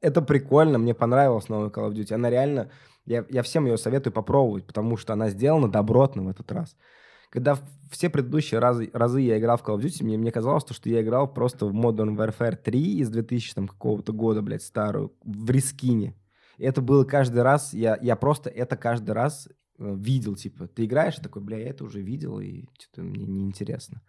[0.00, 2.14] это прикольно, мне понравилась новая Call of Duty.
[2.14, 2.70] Она реально...
[3.04, 6.76] Я, я всем ее советую попробовать, потому что она сделана добротно в этот раз.
[7.30, 7.58] Когда
[7.90, 10.88] все предыдущие разы, разы я играл в Call of Duty, мне, мне казалось, то, что
[10.88, 15.50] я играл просто в Modern Warfare 3 из 2000 там, какого-то года, блядь, старую, в
[15.50, 16.14] reskin е.
[16.58, 21.16] Это было каждый раз, я, я просто это каждый раз э, видел, типа, ты играешь,
[21.16, 24.02] такой, бля, я это уже видел, и что-то мне неинтересно.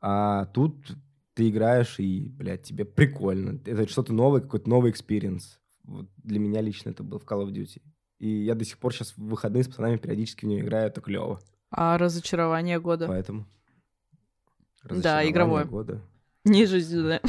[0.00, 0.96] А тут
[1.34, 3.60] ты играешь, и, блядь, тебе прикольно.
[3.64, 5.60] Это что-то новое, какой-то новый experience.
[5.84, 7.82] Вот для меня лично это был в Call of Duty.
[8.18, 11.00] И я до сих пор сейчас в выходные с пацанами периодически в нее играю, это
[11.00, 11.40] клево.
[11.70, 13.06] А разочарование года?
[13.06, 13.46] Поэтому...
[14.84, 15.64] Да, игровое.
[15.64, 16.00] года.
[16.44, 17.20] Ниже сюда.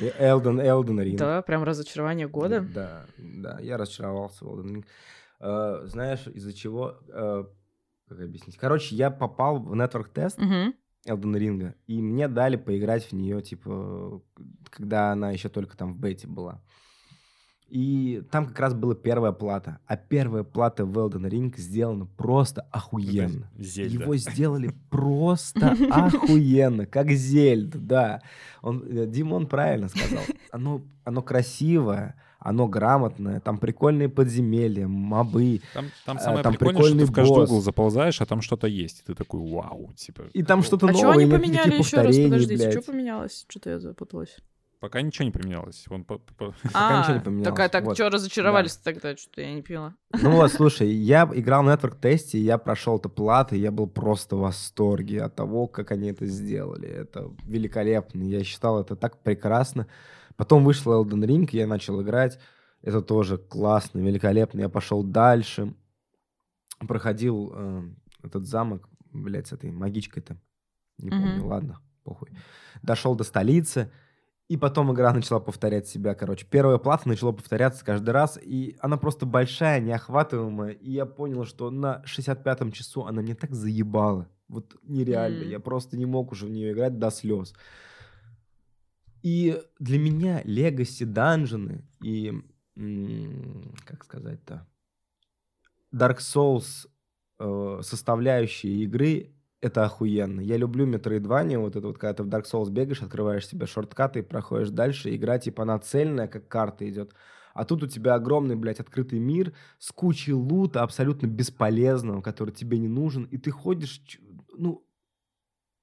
[0.00, 1.18] И Элден, Элден Ринг.
[1.18, 2.60] Да, прям разочарование года.
[2.60, 4.84] Да, да, я разочаровался в Elden Ring.
[5.40, 6.98] Э, знаешь, из-за чего...
[7.08, 7.44] э,
[8.08, 8.56] как объяснить?
[8.56, 10.74] Короче, я попал в нетворк-тест Мгм.
[11.06, 14.22] Elden Ring, и мне дали поиграть в нее, типа,
[14.70, 16.62] когда она еще только там в бете была.
[17.74, 19.80] И там как раз была первая плата.
[19.88, 23.50] А первая плата в Elden Ring сделана просто охуенно.
[23.58, 24.04] Зельда.
[24.04, 28.22] Его сделали просто охуенно, как Зельд, да.
[28.62, 30.22] Он, э, Димон правильно сказал.
[30.52, 35.60] Оно, оно красивое, оно грамотное, там прикольные подземелья, мобы.
[35.72, 37.50] Там, там А, самое там прикольное, что ты прикольный в каждый босс.
[37.50, 39.00] угол заползаешь, а там что-то есть.
[39.00, 40.26] И ты такой, вау, типа.
[40.32, 42.16] И там что-то А что новое, они нет поменяли еще раз?
[42.16, 42.72] Подождите, блядь.
[42.72, 43.44] что поменялось?
[43.48, 44.36] Что-то я запуталась.
[44.84, 45.86] Пока ничего не поменялось.
[45.88, 47.56] Вон по- по- Пока ничего не А, поменялось.
[47.56, 47.94] Так, а так Вот.
[47.94, 49.16] что разочаровались тогда?
[49.16, 49.94] Что-то я не поняла.
[50.20, 54.36] Ну вот, слушай, я играл в Network тесте, я прошел это платы, я был просто
[54.36, 56.86] в восторге от того, как они это сделали.
[56.86, 58.22] Это великолепно.
[58.24, 59.86] Я считал это так прекрасно.
[60.36, 62.38] Потом вышел Elden Ring, я начал играть.
[62.82, 64.60] Это тоже классно, великолепно.
[64.60, 65.72] Я пошел дальше.
[66.86, 67.82] Проходил э,
[68.22, 70.36] этот замок, блядь, с этой магичкой-то.
[70.98, 71.46] Не помню, Мгм.
[71.46, 72.28] ладно, похуй.
[72.82, 73.90] Дошел до столицы.
[74.48, 76.46] И потом игра начала повторять себя, короче.
[76.48, 80.72] Первая плата начала повторяться каждый раз, и она просто большая, неохватываемая.
[80.72, 84.28] И я понял, что на 65-м часу она мне так заебала.
[84.48, 85.44] Вот нереально.
[85.44, 85.48] М.
[85.48, 87.54] Я просто не мог уже в нее играть до слез.
[89.22, 92.30] И для меня Legacy данжены и,
[93.86, 94.68] как сказать-то,
[95.90, 96.86] Dark Souls
[97.38, 99.30] э, составляющие игры—
[99.64, 100.42] это охуенно.
[100.42, 104.18] Я люблю Metroidvania, вот это вот, когда ты в Dark Souls бегаешь, открываешь себе шорткаты
[104.18, 105.14] и проходишь дальше.
[105.16, 107.14] Игра, типа, она цельная, как карта идет.
[107.54, 112.78] А тут у тебя огромный, блядь, открытый мир с кучей лута абсолютно бесполезного, который тебе
[112.78, 114.02] не нужен, и ты ходишь,
[114.54, 114.84] ну,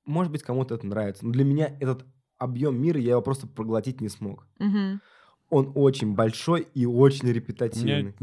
[0.05, 2.05] может быть, кому-то это нравится, но для меня этот
[2.37, 4.45] объем мира, я его просто проглотить не смог.
[4.59, 5.01] Мгм.
[5.49, 8.15] Он очень большой и очень У меня репетативный.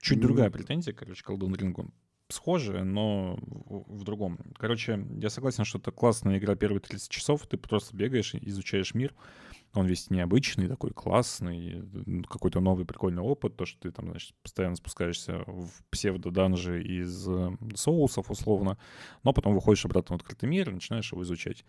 [0.00, 1.90] чуть другая претензия, короче, к Elden Ring.
[2.28, 4.38] Схожая, но в другом.
[4.58, 7.46] Короче, я согласен, что это классная игра первые 30 часов.
[7.46, 9.14] Ты просто бегаешь, изучаешь мир.
[9.74, 11.84] Он весь необычный, такой классный,
[12.28, 13.56] какой-то новый прикольный опыт.
[13.56, 18.76] То, что ты там, значит, постоянно спускаешься в псевдо-данжи из э, соусов, условно.
[19.22, 21.64] Но потом выходишь обратно в открытый мир и начинаешь его изучать.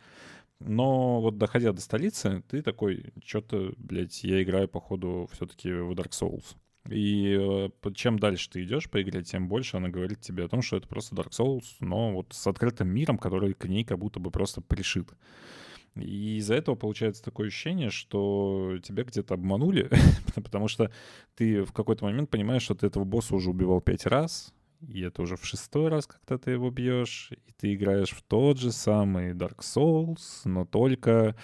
[0.60, 6.10] Но вот доходя до столицы, ты такой, что-то, блядь, я играю, походу, все-таки в Dark
[6.10, 6.56] Souls.
[6.90, 10.62] И э, чем дальше ты идешь по игре, тем больше она говорит тебе о том,
[10.62, 14.20] что это просто Dark Souls, но вот с открытым миром, который к ней как будто
[14.20, 15.10] бы просто пришит.
[15.96, 19.90] И из-за этого получается такое ощущение, что тебя где-то обманули,
[20.36, 20.92] потому что
[21.36, 24.54] ты в какой-то момент понимаешь, что ты этого босса уже убивал пять раз,
[24.88, 28.60] и это уже в шестой раз, когда ты его бьешь, и ты играешь в тот
[28.60, 31.36] же самый Dark Souls, но только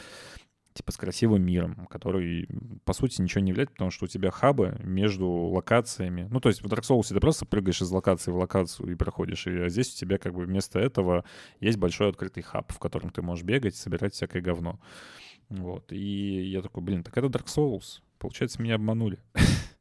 [0.74, 2.48] типа с красивым миром, который,
[2.86, 6.28] по сути, ничего не является, потому что у тебя хабы между локациями.
[6.32, 9.48] Ну, то есть в Dark Souls ты просто прыгаешь из локации в локацию и проходишь,
[9.48, 11.24] и а здесь у тебя как бы вместо этого
[11.60, 14.80] есть большой открытый хаб, в котором ты можешь бегать, собирать всякое говно.
[15.50, 15.92] Вот.
[15.92, 18.02] И я такой, блин, так это Dark Souls.
[18.18, 19.20] Получается, меня обманули.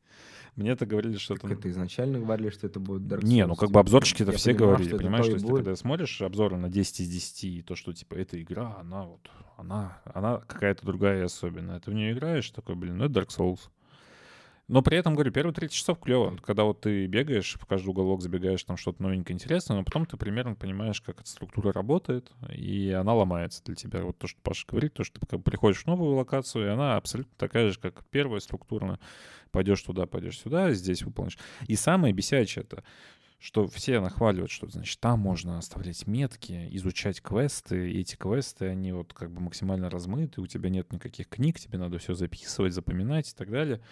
[0.56, 1.54] Мне это говорили, что Так это...
[1.54, 4.36] это изначально говорили, что это будет Dark Не, Souls, ну как типа, бы обзорчики-то я
[4.36, 7.00] все понимал, говорили, что это понимаешь, то то есть ты когда смотришь обзоры на 10
[7.00, 11.24] из 10, и то, что типа эта игра, она вот, она, она какая-то другая и
[11.24, 11.80] особенная.
[11.80, 13.60] Ты в нее играешь, такой, блин, ну это Dark Souls.
[14.72, 16.34] Но при этом, говорю, первые 30 часов клево.
[16.38, 20.16] Когда вот ты бегаешь, в каждый уголок забегаешь, там что-то новенькое интересное, но потом ты
[20.16, 24.02] примерно понимаешь, как эта структура работает, и она ломается для тебя.
[24.02, 27.34] Вот то, что Паша говорит, то, что ты приходишь в новую локацию, и она абсолютно
[27.36, 28.98] такая же, как первая структурно.
[29.50, 31.36] Пойдешь туда, пойдешь сюда, здесь выполнишь.
[31.66, 32.82] И самое бесячее это,
[33.38, 38.92] что все нахваливают, что, значит, там можно оставлять метки, изучать квесты, и эти квесты, они
[38.92, 43.30] вот как бы максимально размыты, у тебя нет никаких книг, тебе надо все записывать, запоминать
[43.30, 43.82] и так далее.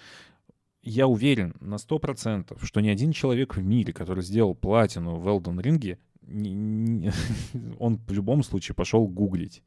[0.82, 5.60] Я уверен на 100%, что ни один человек в мире, который сделал платину в Elden
[5.62, 7.12] Ring, не- не-
[7.78, 9.62] он в любом случае пошел гуглить.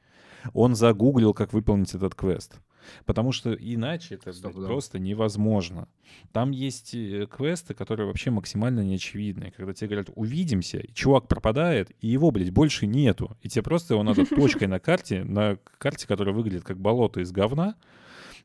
[0.54, 2.60] Он загуглил, как выполнить этот квест.
[3.06, 4.66] Потому что иначе это блядь, Стопудово.
[4.68, 5.88] просто невозможно.
[6.34, 9.52] Там есть э, квесты, которые вообще максимально неочевидные.
[9.52, 13.38] Когда тебе говорят «увидимся», и чувак пропадает, и его, блядь, больше нету.
[13.42, 17.32] И тебе просто его надо точкой на карте, на карте, которая выглядит как болото из
[17.32, 17.76] говна,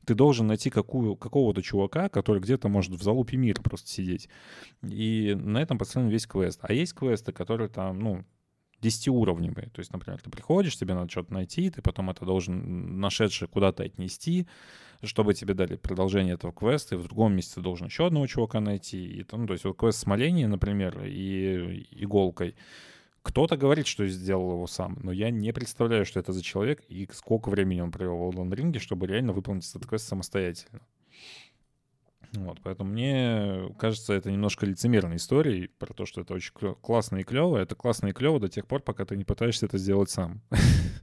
[0.08, 4.30] ты должен найти какую, какого-то чувака, который где-то может в залупе мира просто сидеть.
[4.82, 6.60] И на этом построен весь квест.
[6.62, 8.24] А есть квесты, которые там, ну,
[8.80, 9.68] 10-уровневые.
[9.68, 13.82] То есть, например, ты приходишь, тебе надо что-то найти, ты потом это должен нашедший куда-то
[13.82, 14.46] отнести,
[15.02, 18.60] чтобы тебе дали продолжение этого квеста, и в другом месте ты должен еще одного чувака
[18.60, 19.04] найти.
[19.04, 22.54] И, там, то есть вот квест с молением, например, и иголкой.
[23.28, 27.06] Кто-то говорит, что сделал его сам, но я не представляю, что это за человек и
[27.12, 30.80] сколько времени он провел в Ring, чтобы реально выполнить этот квест самостоятельно.
[32.32, 37.22] Вот, поэтому мне кажется, это немножко лицемерной историей про то, что это очень классно и
[37.22, 37.58] клево.
[37.58, 40.40] Это классно и клево до тех пор, пока ты не пытаешься это сделать сам.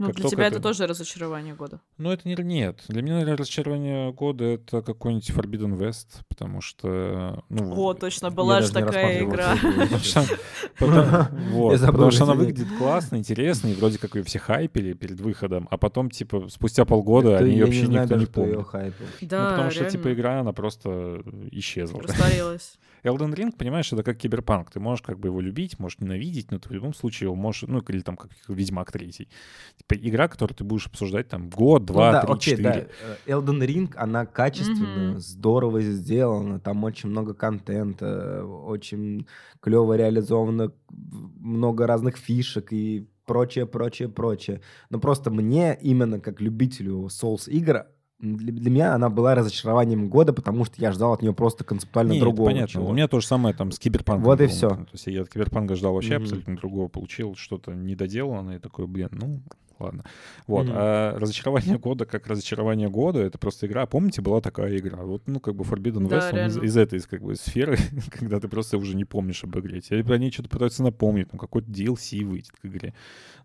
[0.00, 1.82] Ну, Как для тебя это тоже разочарование года.
[1.98, 2.34] Ну, это не...
[2.34, 2.84] Нет.
[2.88, 7.44] Для меня, наверное, разочарование года— это какой-нибудь Forbidden West, потому что...
[7.50, 9.58] Ну, О, точно, была же такая игра.
[10.78, 15.76] Потому что, она выглядит классно, интересно, и вроде как ее все хайпели перед выходом, а
[15.76, 18.66] потом, типа, спустя полгода они вообще никто не помнит.
[18.68, 19.04] хайпил.
[19.20, 22.00] Ну, Да, потому что, типа, игра, она просто исчезла.
[22.00, 22.78] Растворилась.
[23.04, 24.70] Elden Ring, понимаешь, это как киберпанк.
[24.70, 27.62] Ты можешь как бы его любить, можешь ненавидеть, но ты в любом случае его можешь,
[27.68, 29.28] ну, или там как Ведьмак третий.
[29.76, 32.88] Типа игра, которую ты будешь обсуждать там год, Ну два, да, три, окей, четыре.
[33.00, 33.16] да.
[33.26, 35.20] Э, Elden Ring, она качественно, Мгм.
[35.20, 39.26] здорово сделана, там очень много контента, очень
[39.60, 44.60] клево реализовано, много разных фишек и прочее, прочее, прочее.
[44.90, 47.86] Но просто мне, именно как любителю Souls игр,
[48.20, 52.12] для, для меня она была разочарованием года, потому что я ждал от нее просто концептуально
[52.12, 52.46] Нет, другого.
[52.48, 52.68] понятно.
[52.68, 52.90] чего-то.
[52.90, 54.24] У меня то же самое там с киберпанком.
[54.24, 54.76] Вот и например.
[54.84, 56.22] То есть я от киберпанка ждал вообще Мгм.
[56.24, 59.40] абсолютно другого, получил что-то недоделанное, и такой, блин, ну,
[59.78, 60.04] ладно.
[60.46, 60.64] Вот.
[60.66, 60.74] Мгм.
[60.76, 63.86] А разочарование года как разочарование года, это просто игра.
[63.86, 64.98] Помните, была такая игра?
[65.02, 66.66] Вот, ну, как бы Forbidden Да, West, он из, реально.
[66.66, 67.78] из этой, из, как бы, сферы,
[68.10, 69.80] когда ты просто уже не помнишь об игре.
[69.80, 72.92] Тебе про ней что-то пытаются напомнить, ну, какой-то DLC выйдет к игре.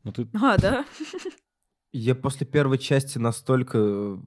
[0.03, 0.85] Но ты А, да?
[1.93, 4.19] Я после первой части настолько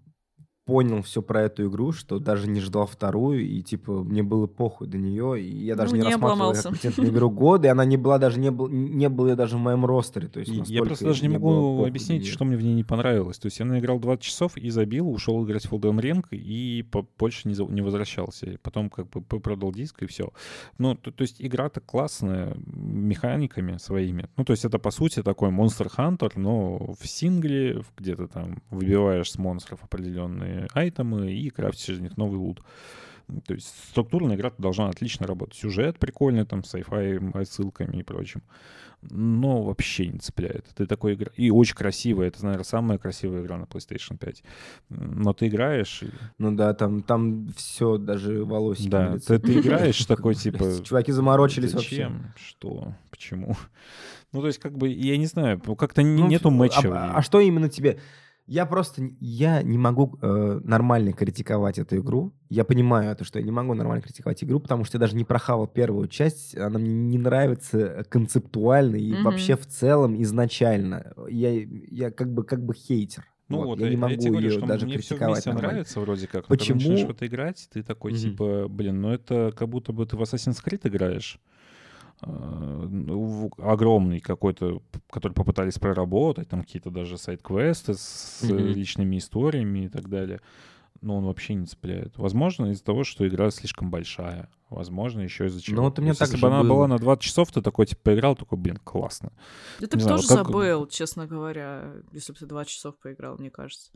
[0.68, 4.86] понял все про эту игру, что даже не ждал вторую, и, типа, мне было похуй
[4.86, 7.86] до нее, и я даже Ну, не, не рассматривал как претендент игру года, и она
[7.86, 10.80] не была даже, не, был, не было её даже в моем ростере, то есть Я
[10.88, 11.48] просто даже не могу
[11.88, 13.38] объяснить, что мне в ней не понравилось.
[13.38, 17.06] То есть я наиграл 20 часов и забил, ушел играть в Elden Ring и по-
[17.18, 18.58] больше не, за- не возвращался.
[18.62, 20.28] Потом как бы продал диск и все.
[20.76, 22.54] Ну, то, то есть игра-то классная,
[23.02, 24.28] механиками своими.
[24.36, 28.26] Ну, то есть это по сути такой Monster Hunter, но в сингле, в- где ты
[28.26, 32.62] там выбиваешь с монстров определенные айтемы и крафтишь из них новый лут.
[33.46, 35.54] То есть структурная игра должна отлично работать.
[35.54, 38.42] Сюжет прикольный, там, с sci-fi отсылками и прочим.
[39.02, 40.64] Но вообще не цепляет.
[40.74, 41.30] Ты такой игра...
[41.36, 42.28] И очень красивая.
[42.28, 44.42] Это, наверное, самая красивая игра на PlayStation 5.
[44.88, 46.02] Но ты играешь...
[46.02, 50.82] и- Ну да, там, там все, даже волосики Да, ты, ты играешь такой, типа...
[50.82, 52.10] Чуваки заморочились вообще.
[52.36, 52.94] Что?
[53.10, 53.54] Почему?
[54.30, 56.86] Ну, то есть, как бы, я не знаю, ну, как-то Ну, нету а- матча.
[56.90, 57.98] в А, а что именно тебе?
[58.48, 62.32] Я просто, я не могу э, нормально критиковать эту игру.
[62.48, 65.24] Я понимаю это, что я не могу нормально критиковать игру, потому что я даже не
[65.24, 66.56] прохавал первую часть.
[66.56, 69.24] Она мне не нравится концептуально и Мгм.
[69.24, 71.12] вообще в целом изначально.
[71.28, 73.26] Я, я как бы, как бы хейтер.
[73.50, 75.44] Ну Вот, вот, я не я могу тебе говорю, ее что даже мне все критиковать
[75.46, 75.68] нормально.
[75.70, 76.34] нравится вроде как.
[76.34, 76.78] но когда Почему?
[76.78, 78.20] начинаешь в это играть, ты такой, Мгм.
[78.20, 81.38] типа, блин, ну это как будто бы ты в Assassin's Creed играешь.
[82.22, 88.66] В- огромный какой-то, который попытались проработать, там какие-то даже сайт-квесты с э, Мгм.
[88.66, 90.40] личными историями и так далее.
[91.00, 92.18] Но он вообще не цепляет.
[92.18, 94.48] Возможно, из-за того, что игра слишком большая.
[94.68, 95.76] Возможно, еще из-за чего.
[95.76, 96.68] Ну, вот у меня так Если бы она было.
[96.70, 99.30] была на 20 часов, ты такой, типа, поиграл, такой, блин, классно.
[99.78, 103.36] Да ты бы тоже вот как- забыл, честно говоря, если бы ты два часов поиграл,
[103.38, 103.92] мне кажется.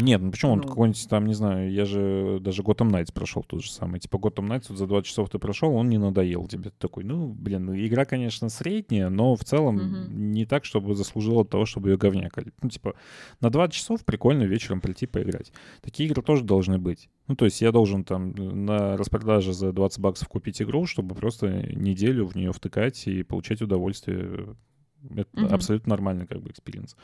[0.00, 0.68] Нет, ну почему он Ну.
[0.68, 4.00] какой-нибудь там, не знаю, я же даже Gotham Knights прошел тот же самый.
[4.00, 6.70] Типа Gotham Knights вот за 20 часов ты прошел, он не надоел тебе.
[6.70, 10.30] Ты такой, ну, блин, ну, игра, конечно, средняя, но в целом Мгм.
[10.32, 12.52] не так, чтобы заслужила того, чтобы ее говнякали.
[12.62, 12.94] Ну, типа,
[13.40, 15.52] на 20 часов прикольно вечером прийти поиграть.
[15.82, 17.08] Такие игры тоже должны быть.
[17.26, 21.48] Ну, то есть я должен там на распродаже за 20 баксов купить игру, чтобы просто
[21.74, 24.54] неделю в нее втыкать и получать удовольствие.
[25.14, 25.54] Это Мгм.
[25.54, 26.96] абсолютно нормальный как бы experience.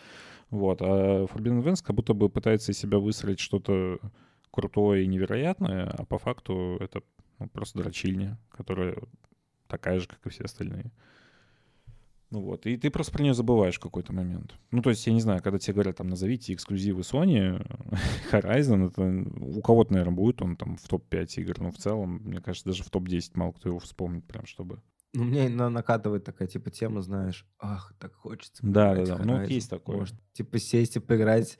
[0.51, 0.83] Вот.
[0.83, 3.99] А Forbidden West как будто бы пытается из себя выстроить что-то
[4.51, 7.03] крутое и невероятное, а по факту это
[7.39, 8.97] ну, просто дрочильня, которая
[9.67, 10.93] такая же, как и все остальные.
[12.31, 14.55] Ну вот, и ты просто про нее забываешь в какой-то момент.
[14.73, 17.65] Ну, то есть, я не знаю, когда тебе говорят, там, назовите эксклюзивы Sony,
[18.33, 22.41] Horizon, это у кого-то, наверное, будет он там в топ-5 игр, но в целом, мне
[22.41, 24.83] кажется, даже в топ-10 мало кто его вспомнит, прям чтобы...
[25.17, 29.25] Ну, мне на- накатывает такая, типа, тема, знаешь, ах, так хочется Да, поиграть да, да.
[29.25, 29.99] Ну, есть такое.
[29.99, 31.57] Может, типа, сесть и поиграть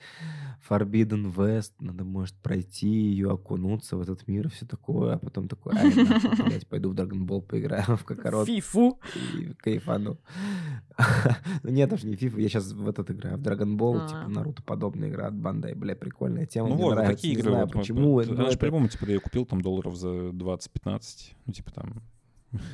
[0.61, 5.17] в Forbidden West, надо, может, пройти ее, окунуться в этот мир и все такое, а
[5.19, 8.99] потом такой, ай, нахуй, блядь, пойду в Dragon Ball поиграю в Кокорот Фифу.
[9.39, 10.19] и кайфану.
[11.63, 14.07] Ну, нет, уж не FIFA, я сейчас в этот играю, в Dragon Ball, А.
[14.07, 17.39] типа, Наруто подобная игра от Бандай, бля, прикольная тема, Ну мне вот, нравится, такие не
[17.39, 17.51] игры.
[17.51, 18.27] знаю, вот, почему, вот.
[18.27, 22.01] ну, это- по-любому, типа, я купил там долларов за 20-15, ну, типа там...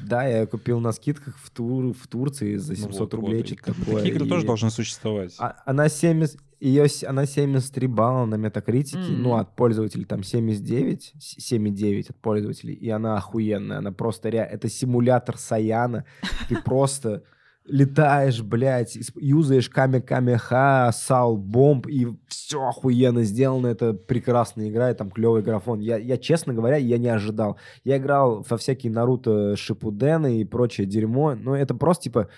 [0.06, 3.60] Да, я купил на скидках в, Тур, в Турции за ну, 700 вот, рублей, вот.
[3.76, 3.96] Такое.
[3.98, 5.36] Такие игры тоже и- должны существовать.
[5.40, 9.24] А- Она 70, ее, она 73 балла на метакритике, М.
[9.24, 14.40] ну, от пользователей там 79, с- 7,9 от пользователей, и она охуенная, она просто ре...
[14.40, 16.06] это симулятор Саяна,
[16.48, 17.24] ты просто
[17.66, 25.12] летаешь, блядь, юзаешь Каме-Каме-Ха, Сал Бомб, и все охуенно сделано, это прекрасная игра, и там
[25.12, 25.80] клевый графон.
[25.80, 27.58] Я, я, честно говоря, я не ожидал.
[27.84, 32.30] Я играл во всякие Наруто Шипудены и прочее дерьмо, но это просто, типа,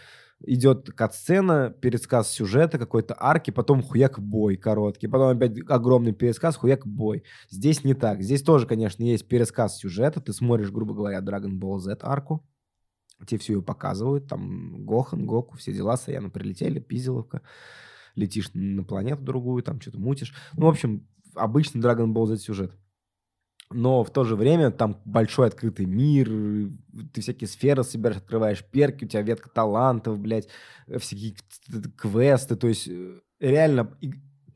[0.45, 6.85] идет кат-сцена, пересказ сюжета, какой-то арки, потом хуяк бой короткий, потом опять огромный пересказ, хуяк
[6.85, 7.23] бой.
[7.49, 8.21] Здесь не так.
[8.21, 10.19] Здесь тоже, конечно, есть пересказ сюжета.
[10.19, 12.45] Ты смотришь, грубо говоря, Dragon Ball Z арку,
[13.25, 17.41] тебе все ее показывают, там Гохан, Гоку, все дела, Саяна прилетели, Пизеловка,
[18.15, 20.33] летишь на планету другую, там что-то мутишь.
[20.53, 22.71] Ну, в общем, обычный Dragon Ball Z сюжет.
[23.71, 26.29] Но в то же время там большой открытый мир,
[27.11, 30.47] ты всякие сферы собираешь, открываешь перки, у тебя ветка талантов, блядь,
[30.97, 31.35] всякие
[31.97, 33.97] квесты, то есть э, реально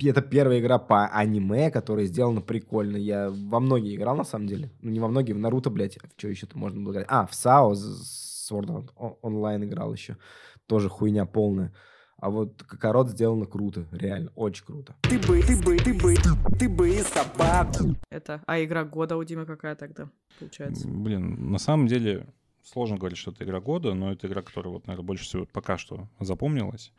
[0.05, 2.97] это первая игра по аниме, которая сделана прикольно.
[2.97, 4.71] Я во многие играл, на самом деле.
[4.81, 5.97] Ну, не во многие, в Наруто, блядь.
[5.97, 7.07] В что еще-то можно было играть?
[7.09, 7.75] А, в САО,
[8.49, 8.89] Sword
[9.21, 10.17] Online играл еще.
[10.67, 11.73] Тоже хуйня полная.
[12.19, 14.95] А вот Кокорот сделано круто, реально, очень круто.
[15.03, 16.15] Ты бы, ты бы, ты бы,
[16.57, 17.95] ты бы и собаку.
[18.09, 20.87] Это, а игра года у Димы какая тогда, получается?
[20.87, 22.25] Блин, на самом деле
[22.71, 25.77] сложно говорить, что это игра года, но это игра, которая, вот, наверное, больше всего пока
[25.77, 26.91] что запомнилась.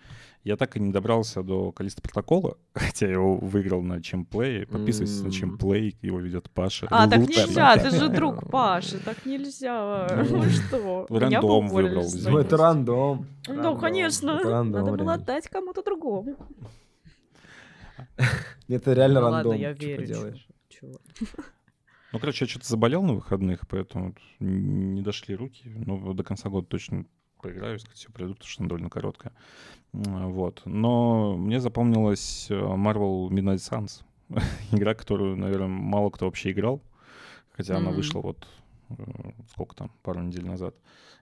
[0.45, 4.67] Я так и не добрался до Калиста протокола, хотя я его выиграл на Чемплей.
[4.67, 5.31] Подписывайтесь на М.
[5.33, 6.87] Чемплей, его ведет Паша.
[6.91, 7.45] А, так Лучший.
[7.45, 10.07] нельзя, ты же друг Паши, так нельзя.
[10.31, 11.07] Ну, что?
[11.11, 12.07] рандом выбрал.
[12.15, 13.27] Ну, это рандом.
[13.47, 14.65] Ну, конечно.
[14.65, 16.37] Надо было отдать кому-то другому.
[18.69, 19.51] Это реально Ну рандом.
[19.53, 20.35] ладно, я верю.
[22.13, 25.71] Ну, короче, я что-то заболел на выходных, поэтому не дошли руки.
[25.87, 27.05] Ну, до конца года точно
[27.41, 29.33] поиграю, если все придут, потому что она довольно короткая.
[29.93, 30.63] Вот.
[30.65, 34.03] Но мне запомнилась э, Marvel Midnight Suns.
[34.73, 36.83] Игра, которую, наверное, мало кто вообще играл.
[37.53, 37.97] Хотя она Мгм.
[37.97, 38.47] вышла вот
[38.91, 38.95] э,
[39.51, 40.75] сколько там, пару недель назад.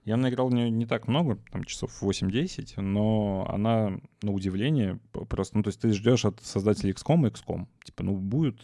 [0.05, 5.57] Я наиграл в нее не так много, там часов 8-10, но она, на удивление, просто,
[5.57, 7.67] ну, то есть ты ждешь от создателей XCOM и XCOM.
[7.83, 8.61] Типа, ну, будет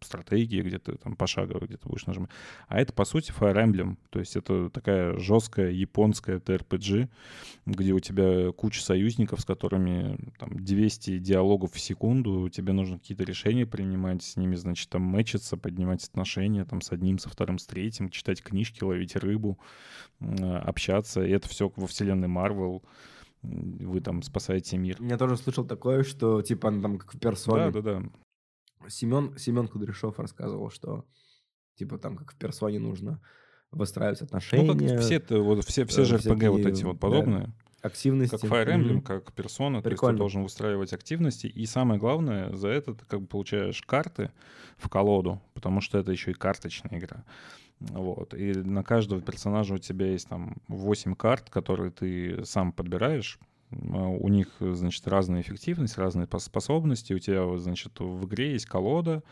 [0.00, 2.30] стратегии, где ты там пошагово где-то будешь нажимать.
[2.68, 3.96] А это, по сути, Fire Emblem.
[4.10, 7.08] То есть это такая жесткая японская TRPG,
[7.66, 13.24] где у тебя куча союзников, с которыми там 200 диалогов в секунду, тебе нужно какие-то
[13.24, 17.66] решения принимать, с ними, значит, там мэчиться, поднимать отношения там с одним, со вторым, с
[17.66, 19.58] третьим, читать книжки, ловить рыбу,
[20.20, 21.24] м, общаться.
[21.24, 22.82] И это все во вселенной Marvel.
[23.42, 24.96] М, Вы там спасаете мир.
[25.00, 27.70] Я тоже слышал такое, что типа она там как в персоне.
[27.70, 28.08] Да, да, да.
[28.88, 31.04] Семен, Семен Кудряшов рассказывал, что
[31.76, 33.20] типа там как в персоне нужно
[33.70, 36.98] выстраивать Ну, отношения, как все, вот, все, все э, же RPG вот эти вот да,
[36.98, 37.52] подобные.
[37.82, 38.36] активности.
[38.36, 39.02] Как Fire Emblem, Мгм.
[39.02, 40.18] как персона, то есть ты Прикольно.
[40.18, 41.46] должен выстраивать активности.
[41.46, 44.32] И самое главное, за это ты как бы получаешь карты
[44.78, 47.24] в колоду, потому что это еще и карточная игра.
[47.80, 48.34] Вот.
[48.34, 53.38] И на каждого персонажа у тебя есть там 8 карт, которые ты сам подбираешь.
[53.70, 57.12] А У них, значит, разная эффективность, разные пос- способности.
[57.12, 59.22] У тебя, значит, в игре есть колода,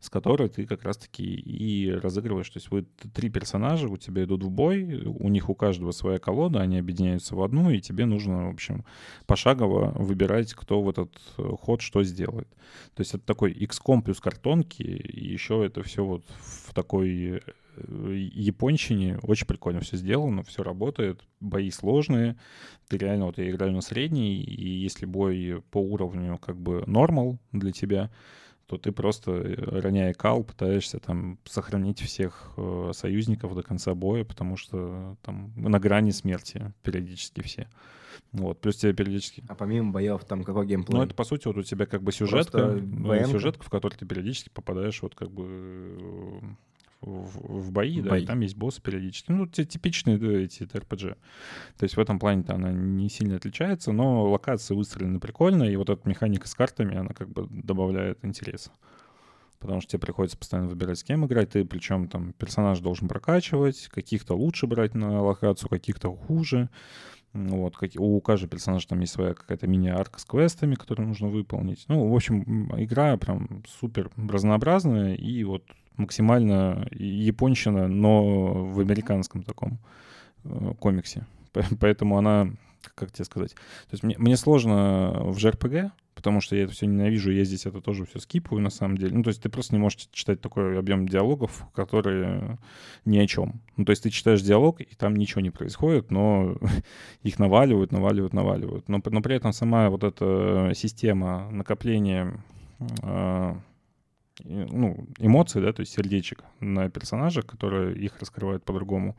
[0.00, 2.50] с которой ты как раз-таки и разыгрываешь.
[2.50, 6.18] То есть вы три персонажа, у тебя идут в бой, у них у каждого своя
[6.18, 8.84] колода, они объединяются в одну, и тебе нужно, в общем,
[9.26, 12.48] пошагово выбирать, кто в этот э, ход что сделает.
[12.94, 17.40] То есть это такой XCOM плюс картонки, и еще это все вот в такой э,
[17.76, 19.18] японщине.
[19.22, 22.36] Очень прикольно все сделано, все работает, бои сложные.
[22.88, 27.38] Ты реально, вот я играю на средний, и если бой по уровню как бы нормал
[27.52, 28.10] для тебя,
[28.66, 34.24] то ты просто, э, роняя кал, пытаешься там сохранить всех э, союзников до конца боя,
[34.24, 37.68] потому что там на грани смерти периодически все.
[38.32, 39.44] Вот, плюс тебе периодически...
[39.48, 40.98] А помимо боев там какой геймплей?
[40.98, 44.06] Ну, это, по сути, вот у тебя как бы сюжетка, ну, сюжетка, в которой ты
[44.06, 46.40] периодически попадаешь вот как бы э,
[47.04, 48.22] в, в бои, В да, бои.
[48.22, 49.30] и там есть боссы периодически.
[49.30, 51.16] Ну, те типичные да, эти RPG.
[51.78, 55.90] То есть в этом плане-то она не сильно отличается, но локации выстроены прикольно, и вот
[55.90, 58.70] эта механика с картами, она как бы добавляет интереса.
[59.58, 61.50] Потому что тебе приходится постоянно выбирать, с кем играть.
[61.50, 66.68] Ты причем там персонаж должен прокачивать, каких-то лучше брать на локацию, каких-то хуже.
[67.32, 71.84] Вот, как, у каждого персонажа там есть своя какая-то мини-арка с квестами, которые нужно выполнить.
[71.88, 75.64] Ну, в общем, игра прям супер разнообразная и вот
[75.96, 79.78] максимально японщина, но в американском таком
[80.44, 81.26] э, комиксе.
[81.52, 82.50] По- Поэтому она,
[82.94, 86.86] как тебе сказать, то есть мне, мне сложно в JRPG, потому что я это все
[86.86, 89.14] ненавижу, я здесь это тоже все скипаю на самом деле.
[89.14, 92.58] Ну, то есть ты просто не можешь читать такой объем диалогов, которые
[93.04, 93.60] ни о чем.
[93.76, 96.56] Ну, то есть ты читаешь диалог, и там ничего не происходит, но
[97.22, 98.88] их наваливают, наваливают, наваливают.
[98.88, 102.40] Но, но при этом сама вот эта система накопления
[103.02, 103.56] и,
[104.42, 109.16] ну, эмоций, да, то есть сердечек на персонажах, которые их раскрывают по-другому,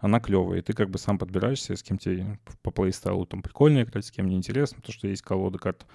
[0.00, 0.60] она клевая.
[0.60, 4.10] И ты как бы сам подбираешься, с кем тебе по плейстайлу там прикольно играть, с
[4.10, 5.86] кем неинтересно, потому что есть колода карт,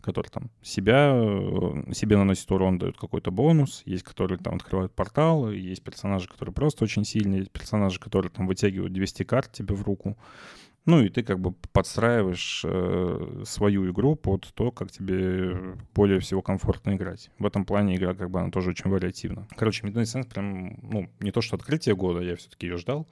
[0.00, 5.56] которые там себя, э, себе наносят урон, дают какой-то бонус, есть которые там открывают порталы,
[5.56, 9.82] есть персонажи, которые просто очень сильные, есть персонажи, которые там вытягивают 200 карт тебе в
[9.82, 10.16] руку.
[10.88, 16.40] Ну и ты как бы подстраиваешь э, свою игру под то, как тебе более всего
[16.40, 17.30] комфортно играть.
[17.38, 19.46] В этом плане игра как бы она тоже очень вариативна.
[19.54, 23.06] Короче, Midnight Suns прям, ну, не то что открытие года, я все-таки ее ждал,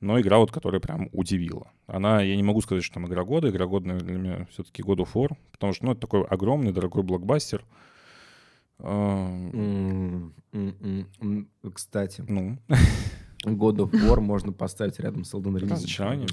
[0.00, 1.70] но игра вот, которая прям удивила.
[1.86, 4.96] Она, я не могу сказать, что там игра года, игра года, для меня все-таки God
[4.96, 7.64] of War, потому что, ну, это такой огромный, дорогой блокбастер.
[8.80, 10.34] М.
[11.72, 12.58] Кстати, Ну,
[13.52, 15.70] God of War можно поставить рядом с Elden Ring.
[15.70, 16.26] Разочарование.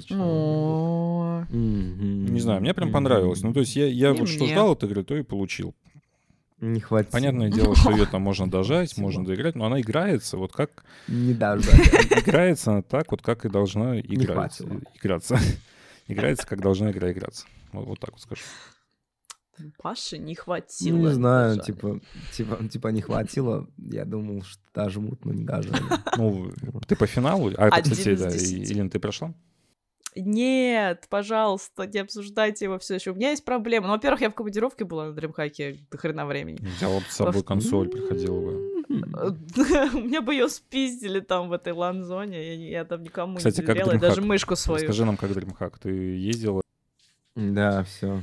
[1.50, 3.42] Не знаю, мне прям понравилось.
[3.42, 5.74] Ну, то есть я, я вот что ждал от игры, то и получил.
[6.62, 7.10] Не хватит.
[7.10, 10.84] Понятное дело, что ее там можно дожать, можно доиграть, но она играется вот как...
[11.08, 11.68] Не даже.
[11.70, 14.60] Играется она так, вот как и должна играть,
[14.94, 15.38] играться.
[16.06, 17.46] Играется, как должна игра играться.
[17.72, 18.42] Вот, вот так вот скажу.
[19.78, 20.96] Паше не хватило.
[20.96, 21.66] не знаю, дожали.
[21.66, 22.00] типа,
[22.32, 23.68] типа, типа не хватило.
[23.76, 25.82] Я думал, что дожмут, но не дожали.
[26.16, 26.52] Ну,
[26.86, 27.52] ты по финалу?
[27.56, 29.34] А это, кстати, да, Илин, ты прошла?
[30.14, 33.12] Нет, пожалуйста, не обсуждайте его все еще.
[33.12, 33.86] У меня есть проблема.
[33.86, 36.58] Ну, во-первых, я в командировке была на дримхаке до хрена времени.
[36.76, 38.72] Взяла бы с собой консоль, приходила бы.
[39.94, 42.56] У меня бы ее спиздили там в этой лан-зоне.
[42.56, 44.80] Я, я там никому Кстати, не как доверяла, даже мышку свою.
[44.80, 45.76] Расскажи нам, как DreamHack.
[45.80, 46.60] Ты ездила?
[47.34, 48.22] Да, все.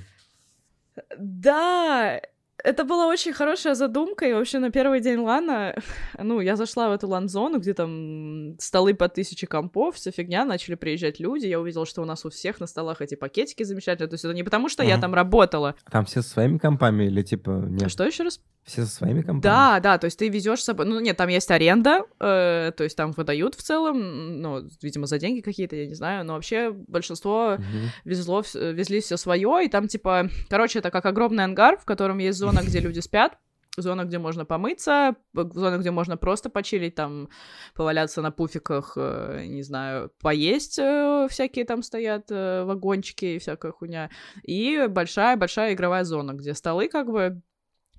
[1.18, 2.22] Да,
[2.64, 5.76] Это была очень хорошая задумка, и вообще на первый день лана,
[6.18, 10.76] ну, я зашла в эту лан-зону, где там столы по тысяче компов, вся фигня, начали
[10.76, 14.16] приезжать люди, я увидела, что у нас у всех на столах эти пакетики замечательные, то
[14.16, 15.02] есть это не потому, что я Мгм.
[15.02, 15.76] там работала.
[15.90, 17.90] Там все со своими компами или типа нет?
[17.90, 18.42] Что еще раз?
[18.66, 19.42] Все со своими компами?
[19.42, 22.84] Да, да, то есть ты везешь с собой, ну, нет, там есть аренда, э, то
[22.84, 26.72] есть там выдают в целом, ну, видимо, за деньги какие-то, я не знаю, но вообще
[26.72, 27.90] большинство Мгм.
[28.04, 32.18] везло, э, везли все свое, и там типа, короче, это как огромный ангар, в котором
[32.18, 33.38] есть зона, где люди спят,
[33.78, 37.30] зона, где можно помыться, зона, где можно просто почилить, там,
[37.76, 43.72] поваляться на пуфиках, э, не знаю, поесть э, всякие там стоят э, вагончики и всякая
[43.72, 44.10] хуйня,
[44.44, 47.42] и большая-большая игровая зона, где столы как бы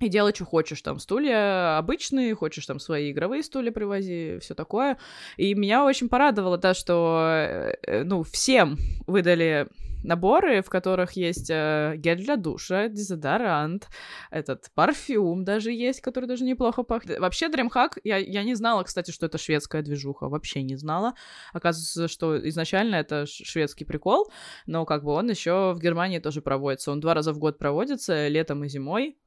[0.01, 4.97] и делай, что хочешь, там, стулья обычные, хочешь там свои игровые стулья привози, все такое.
[5.37, 8.77] И меня очень порадовало, да, что, э, ну, всем
[9.07, 9.67] выдали
[10.03, 13.87] наборы, в которых есть э, гель для душа, дезодорант,
[14.31, 17.19] этот парфюм даже есть, который даже неплохо пахнет.
[17.19, 21.13] Вообще, DreamHack, я, я не знала, кстати, что это шведская движуха, вообще не знала.
[21.53, 24.31] Оказывается, что изначально это шведский прикол,
[24.65, 26.91] но как бы он еще в Германии тоже проводится.
[26.91, 29.17] Он два раза в год проводится, летом и зимой.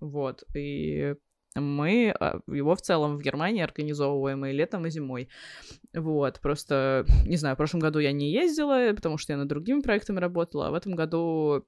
[0.00, 1.14] Вот, и
[1.54, 5.28] мы а, его в целом в Германии организовываем и летом, и зимой.
[5.92, 9.80] Вот, просто, не знаю, в прошлом году я не ездила, потому что я над другими
[9.80, 11.64] проектами работала, а в этом году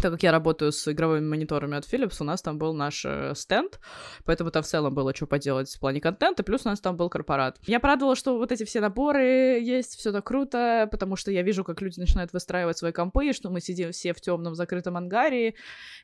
[0.00, 3.32] так как я работаю с игровыми мониторами от Philips, у нас там был наш э,
[3.34, 3.80] стенд,
[4.24, 7.08] поэтому там в целом было что поделать в плане контента, плюс у нас там был
[7.08, 7.58] корпорат.
[7.66, 11.64] Меня порадовало, что вот эти все наборы есть, все так круто, потому что я вижу,
[11.64, 15.54] как люди начинают выстраивать свои компы, что мы сидим все в темном закрытом ангаре,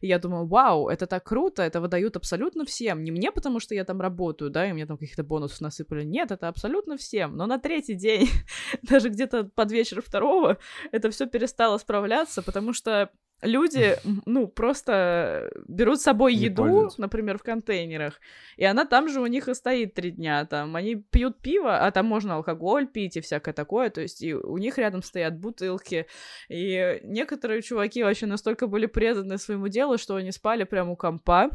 [0.00, 3.74] и я думаю, вау, это так круто, это выдают абсолютно всем, не мне, потому что
[3.74, 7.46] я там работаю, да, и мне там каких-то бонусов насыпали, нет, это абсолютно всем, но
[7.46, 8.28] на третий день,
[8.82, 10.58] даже где-то под вечер второго,
[10.92, 13.10] это все перестало справляться, потому что
[13.42, 17.00] люди, ну, просто берут с собой Не еду, пользуются.
[17.00, 18.20] например, в контейнерах,
[18.56, 21.90] и она там же у них и стоит три дня, там, они пьют пиво, а
[21.90, 26.06] там можно алкоголь пить и всякое такое, то есть и у них рядом стоят бутылки,
[26.48, 31.50] и некоторые чуваки вообще настолько были преданы своему делу, что они спали прямо у компа,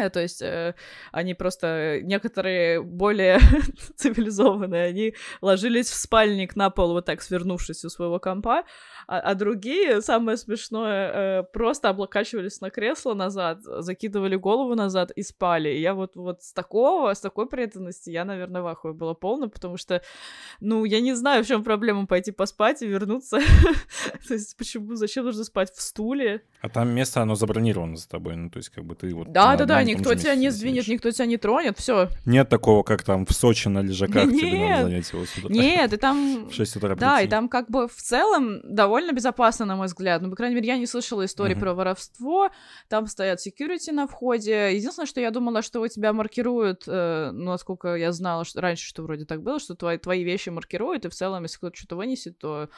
[0.00, 0.74] Э, То есть э,
[1.12, 3.38] они просто, некоторые более
[3.96, 8.64] цивилизованные, они ложились в спальник на пол вот так, свернувшись у своего компа,
[9.10, 15.24] а, а другие, самое смешное, э, просто облокачивались на кресло назад, закидывали голову назад и
[15.24, 15.70] спали.
[15.70, 19.48] И я вот, вот с такого, с такой преданности я, наверное, в ахуе была полна,
[19.48, 20.00] потому что,
[20.60, 23.40] ну, я не знаю, в чем проблема пойти поспать и вернуться.
[24.28, 26.42] То есть почему, зачем нужно спать в стуле?
[26.60, 29.32] А там место, оно забронировано за тобой, ну, то есть как бы ты вот...
[29.32, 31.78] Да, на да, да, одном и том никто тебя не сдвинет, никто тебя не тронет,
[31.78, 32.10] все.
[32.26, 35.48] Нет такого, как там в Сочи на лежаках тебе надо занять его с утра.
[35.48, 36.48] Нет, и там...
[36.50, 40.22] В 6 утра Да, и там как бы в целом довольно безопасно, на мой взгляд.
[40.22, 41.60] Ну, по крайней мере, я не слышала истории Мгм.
[41.60, 42.50] про воровство.
[42.88, 44.74] Там стоят security на входе.
[44.74, 48.86] Единственное, что я думала, что у тебя маркируют, э, ну, насколько я знала что, раньше,
[48.86, 51.96] что вроде так было, что твои, твои вещи маркируют, и в целом, если кто-то что-то
[51.96, 52.68] вынесет, то,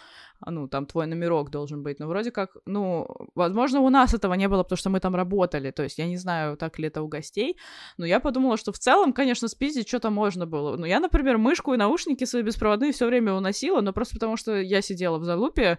[0.50, 1.98] ну, там твой номерок должен быть.
[2.00, 5.70] Но вроде как, ну, возможно, у нас этого не было, потому что мы там работали.
[5.70, 7.56] То есть я не знаю, так ли это у гостей.
[7.98, 10.76] Но я подумала, что в целом, конечно, спиздить что-то можно было.
[10.76, 14.60] Ну, я, например, мышку и наушники свои беспроводные все время уносила, но просто потому что
[14.60, 15.78] я сидела в залупе,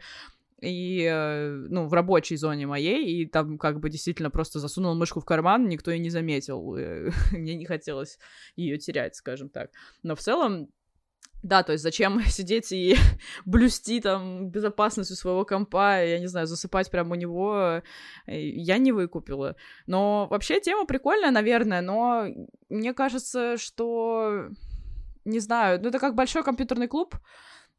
[0.64, 5.20] и, э, ну, в рабочей зоне моей, и там как бы действительно просто засунула мышку
[5.20, 6.78] в карман, никто и не заметил.
[7.32, 8.18] Мне не хотелось
[8.56, 9.72] ее терять, скажем так.
[10.04, 10.70] Но в целом,
[11.44, 12.96] да, то есть зачем сидеть и
[13.46, 17.82] блюсти там безопасность у своего компа, я не знаю, засыпать прямо у него,
[18.26, 19.56] я не выкупила.
[19.86, 22.28] Но вообще тема прикольная, наверное, но
[22.70, 24.50] мне кажется, что,
[25.26, 27.16] не знаю, ну это как большой компьютерный клуб,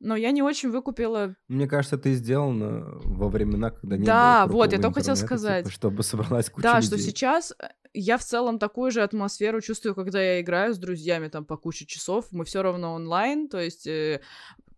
[0.04, 4.56] но я не очень выкупила Мне кажется, ты сделано во времена, когда не Да, было
[4.58, 5.72] вот, я только хотела типа, сказать.
[5.72, 6.86] чтобы собралась куча Да, людей.
[6.88, 11.28] что сейчас э, я в целом такую же атмосферу чувствую, когда я играю с друзьями
[11.28, 12.26] там по куче часов.
[12.30, 14.20] Мы все равно онлайн, то есть э,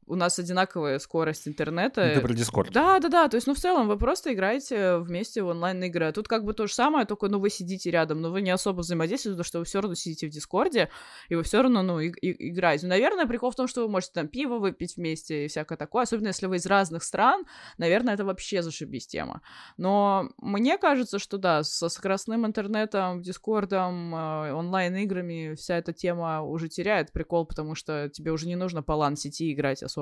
[0.06, 2.06] у нас одинаковая скорость интернета.
[2.08, 2.72] Ну, Ты про Дискорд.
[2.72, 3.28] Да, да, да.
[3.28, 6.06] То есть, ну, в целом, вы просто играете вместе в онлайн-игры.
[6.06, 8.50] А тут как бы то же самое, только, ну, вы сидите рядом, но вы не
[8.50, 10.90] особо взаимодействуете, потому что вы все равно сидите в Дискорде,
[11.28, 12.86] и вы все равно, ну, и- и- играете.
[12.86, 16.28] Наверное, прикол в том, что вы можете там пиво выпить вместе и всякое такое, особенно
[16.28, 17.44] если вы из разных стран,
[17.78, 19.42] наверное, это вообще зашибись тема.
[19.76, 26.68] Но мне кажется, что да, со скоростным интернетом, Дискордом, э, онлайн-играми вся эта тема уже
[26.68, 29.95] теряет прикол, потому что тебе уже не нужно по LAN-сети играть особо.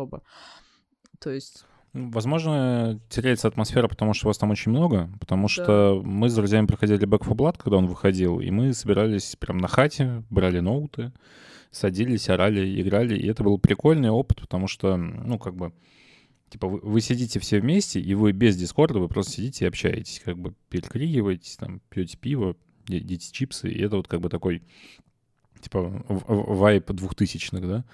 [1.18, 1.64] То есть...
[1.92, 6.66] Ну, Возможно, теряется атмосфера, потому что вас там очень много, потому что мы с друзьями
[6.66, 11.12] проходили Back 4 Blood, когда он выходил, и мы собирались прям на хате, брали ноуты,
[11.70, 15.72] садились, орали, играли, и это был прикольный опыт, потому что, ну, как бы,
[16.54, 20.22] Типа вы, вы сидите все вместе, и вы без Дискорда, вы просто сидите и общаетесь,
[20.24, 22.54] как бы перекрикиваетесь, там, пьете пиво,
[22.86, 24.62] едите чипсы, и это вот как бы такой,
[25.60, 27.84] типа, вайп двухтысячных, да?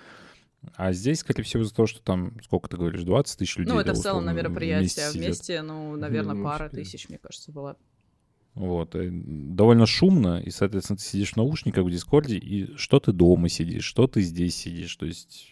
[0.74, 3.80] А здесь, скорее всего, из-за того, что там, сколько ты говоришь, 20 тысяч людей, Ну,
[3.80, 5.14] это да, в целом на мероприятие, сидят.
[5.14, 7.76] вместе, ну, наверное, Ну, пара тысяч, мне кажется, была.
[8.54, 8.94] Вот.
[8.96, 13.48] и довольно шумно, и, соответственно, ты сидишь в наушниках в Дискорде, и что ты дома
[13.48, 14.94] сидишь, что ты здесь сидишь.
[14.96, 15.48] То есть,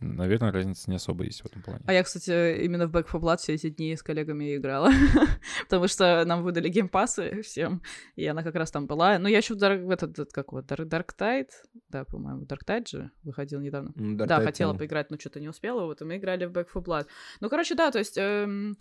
[0.00, 1.80] наверное, разница не особо есть в этом плане.
[1.86, 4.90] А я, кстати, именно в Back 4 Blood все эти дни с коллегами играла,
[5.64, 7.82] потому что нам выдали геймпасы всем,
[8.16, 9.18] и она как раз там была.
[9.18, 11.50] Ну, я еще в Dark, этот, этот, как вот, Dark, Dark Tide,
[11.88, 13.92] да, по-моему, Dark Tide же выходил недавно.
[13.96, 16.66] М, Да, Tide хотела поиграть, но что-то не успела, вот, и мы играли в Back
[16.72, 17.06] 4 Blood.
[17.40, 18.16] Ну, короче, да, то есть...
[18.18, 18.76] эм,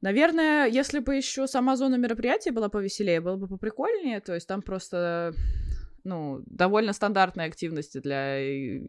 [0.00, 4.18] Наверное, если бы еще сама зона мероприятия была повеселее, было бы поприкольнее.
[4.20, 5.32] То есть там просто,
[6.04, 8.40] ну, довольно стандартные активности для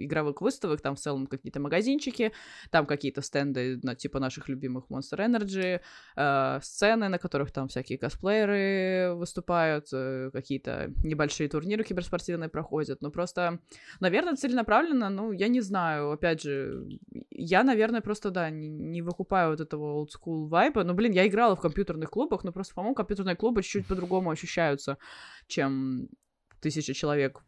[0.06, 0.82] игровых выставок.
[0.82, 2.32] Там в целом какие-то магазинчики,
[2.72, 5.80] там какие-то стенды, на, типа наших любимых Monster Energy,
[6.16, 13.02] э, сцены, на которых там всякие косплееры выступают, э, какие-то небольшие турниры киберспортивные проходят.
[13.02, 13.60] Ну, просто,
[14.00, 16.12] наверное, целенаправленно, ну, я не знаю.
[16.12, 16.88] Опять же,
[17.32, 20.84] я, наверное, просто, да, не, не выкупаю вот этого school вайба.
[20.84, 24.98] Ну, блин, я играла в компьютерных клубах, но просто, по-моему, компьютерные клубы чуть-чуть по-другому ощущаются,
[25.48, 26.10] чем
[26.64, 27.44] тысяча человек.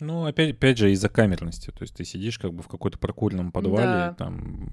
[0.00, 1.70] Ну, опять, опять же, из-за камерности.
[1.72, 4.14] То есть ты сидишь как бы в какой-то прокуренном подвале, Да.
[4.14, 4.70] там,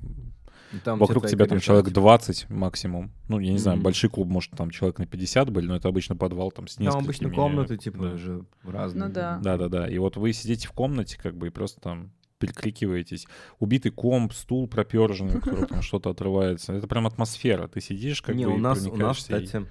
[0.85, 3.11] там вокруг тебя там человек 20 максимум.
[3.27, 3.83] Ну, я не знаю, Мгм.
[3.83, 6.85] большой клуб, может, там человек на 50 были, но это обычно подвал там с Там
[6.85, 7.03] несколькими...
[7.05, 8.17] обычно комнаты, типа, да.
[8.17, 9.07] же разные.
[9.07, 9.39] Ну да.
[9.43, 9.87] Да-да-да.
[9.89, 13.27] И вот вы сидите в комнате, как бы, и просто там перекликиваетесь.
[13.59, 16.71] Убитый комп, стул проперженный, у которого там что-то отрывается.
[16.73, 17.67] Это прям атмосфера.
[17.67, 19.65] Ты сидишь, как не, бы, у и нас, у нас, кстати,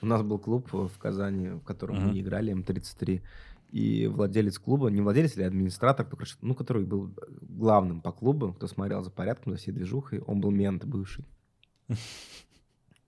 [0.00, 3.20] у нас был клуб в Казани, в котором мы играли, М33.
[3.70, 7.12] И владелец клуба, не владелец или администратор, кто, короче, ну, который был
[7.42, 11.24] главным по клубу, кто смотрел за порядком, за всей движухой, он был мент бывший.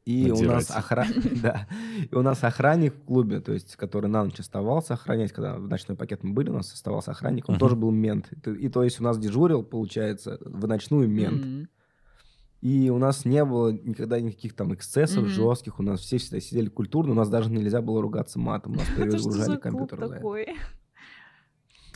[0.04, 1.06] И у нас охра...
[1.42, 1.68] да.
[2.10, 5.68] И у нас охранник в клубе, то есть, который на ночь оставался охранять, когда в
[5.68, 7.60] ночной пакет мы были, у нас оставался охранник, он Мгм.
[7.60, 8.32] тоже был мент.
[8.46, 11.44] И, то- есть у нас дежурил, получается, в ночную мент.
[11.44, 11.68] М.
[12.60, 15.28] И у нас не было никогда никаких там эксцессов Мгм.
[15.28, 15.78] жестких.
[15.78, 17.12] У нас все всегда сидели культурно.
[17.12, 18.72] У нас даже нельзя было ругаться матом.
[18.72, 20.08] У нас клуб компьютер.
[20.08, 20.56] такой?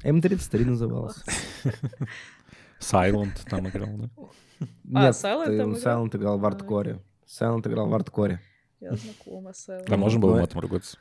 [0.04, 1.22] М33 назывался.
[2.80, 4.10] Silent там играл, да?
[4.84, 5.70] Нет, Silent играл?
[6.06, 7.02] Silent в ардкоре.
[7.26, 8.40] Silent играл в ардкоре.
[8.80, 9.84] Я знакома с Эллой.
[9.86, 10.98] Там можно было матом ругаться?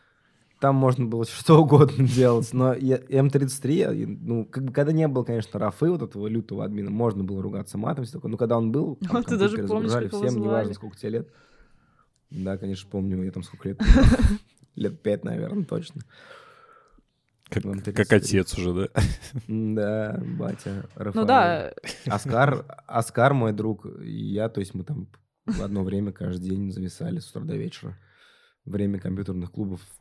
[0.62, 5.08] Там можно было что угодно делать, но я- М33, я- ну, как бы, когда не
[5.08, 8.30] было, конечно, Рафы, вот этого лютого админа, можно было ругаться матом, все такое.
[8.30, 11.10] Но когда он был, там А ты даже помнишь, как его всем, неважно, сколько тебе
[11.10, 11.34] лет.
[12.30, 13.82] Да, конечно, помню, я там сколько лет.
[14.76, 16.02] Лет пять, наверное, точно.
[17.50, 18.18] Как, как 33.
[18.18, 19.02] отец уже, да?
[19.50, 21.16] Да, батя, Рафаэль.
[21.16, 21.74] Ну да,
[22.06, 25.10] Оскар, Оскар мой друг, и я, то есть мы там
[25.46, 27.98] в одно время каждый день зависали с утра до вечера.
[28.64, 29.82] Время компьютерных клубов—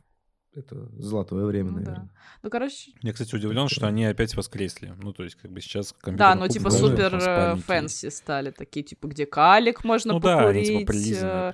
[0.53, 1.83] это золотое время, Ну да.
[1.85, 2.09] наверное.
[2.43, 4.93] ну, короче, Я, кстати, удивлен, что они опять воскресли.
[5.01, 5.93] Ну, то есть, как бы сейчас...
[5.93, 10.19] да, компьютерный ну типа супер э, спальники fancy стали, такие типа, где калик можно Ну
[10.19, 11.53] да, они покурить, типа прилизанные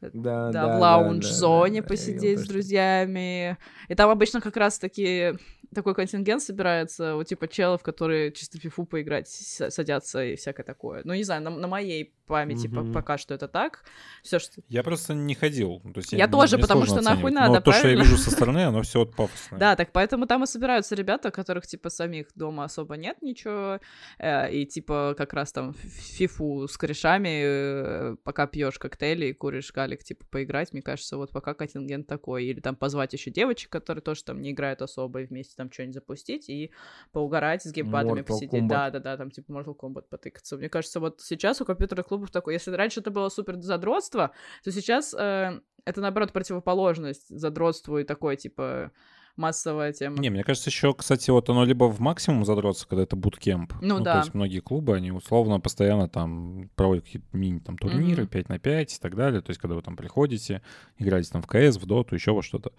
[0.00, 0.10] э.
[0.12, 3.58] Да, да, в lounge-зоне да, я посидеть видел с друзьями.
[3.88, 5.34] И там обычно как раз таки
[5.76, 11.02] такой контингент собирается, вот типа челов, которые чисто фифу поиграть садятся и всякое такое.
[11.04, 12.92] Ну, не знаю, на, на моей памяти по- Мгм.
[12.92, 13.84] пока что это так.
[14.22, 14.60] Все, что...
[14.68, 15.80] Я просто не ходил.
[15.94, 17.34] То есть Я мне- тоже, мне потому что нахуй оценивать.
[17.34, 19.60] надо, Но то, что я вижу со стороны, оно все вот пафосное.
[19.60, 23.78] Да, так поэтому там и собираются ребята, которых, типа, самих дома особо нет ничего,
[24.18, 29.72] э, и, типа, как раз там фифу с корешами, э, пока пьешь коктейли и куришь
[29.72, 32.44] галик, типа, поиграть, мне кажется, вот пока контингент такой.
[32.46, 35.94] Или там позвать еще девочек, которые тоже там не играют особо, и вместе там что-нибудь
[35.94, 36.72] запустить, и
[37.12, 38.62] поугарать с геймпадами, Mortal посидеть.
[38.62, 38.68] Kombat.
[38.68, 40.56] Да-да-да, там, типа, Mortal Kombat потыкаться.
[40.56, 44.72] Мне кажется, вот сейчас у компьютерных клубов такой, если раньше это было супер задротство, то
[44.72, 48.92] сейчас э, это, наоборот, противоположность задротству и такой, типа,
[49.36, 50.18] массовая тема.
[50.18, 53.74] Не, мне кажется, еще, кстати, вот оно либо в максимум задротся, когда это буткемп.
[53.80, 54.18] Ну То да.
[54.18, 58.30] есть многие клубы, они условно постоянно там проводят какие-то мини-там турниры, Мгм.
[58.30, 59.40] 5 на 5 и так далее.
[59.42, 60.62] То есть когда вы там приходите,
[60.98, 62.72] играете там в КС, в Доту, еще во что-то.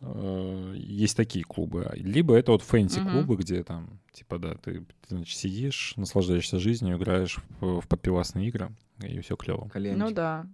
[0.00, 1.90] Э, Есть такие клубы.
[1.94, 7.38] Либо это вот фэнси-клубы, где там, типа, да, ты, ты, значит, сидишь, наслаждаешься жизнью, играешь
[7.60, 8.70] в, в подпивасные игры,
[9.02, 9.70] и все клево.
[9.74, 10.46] Ну да.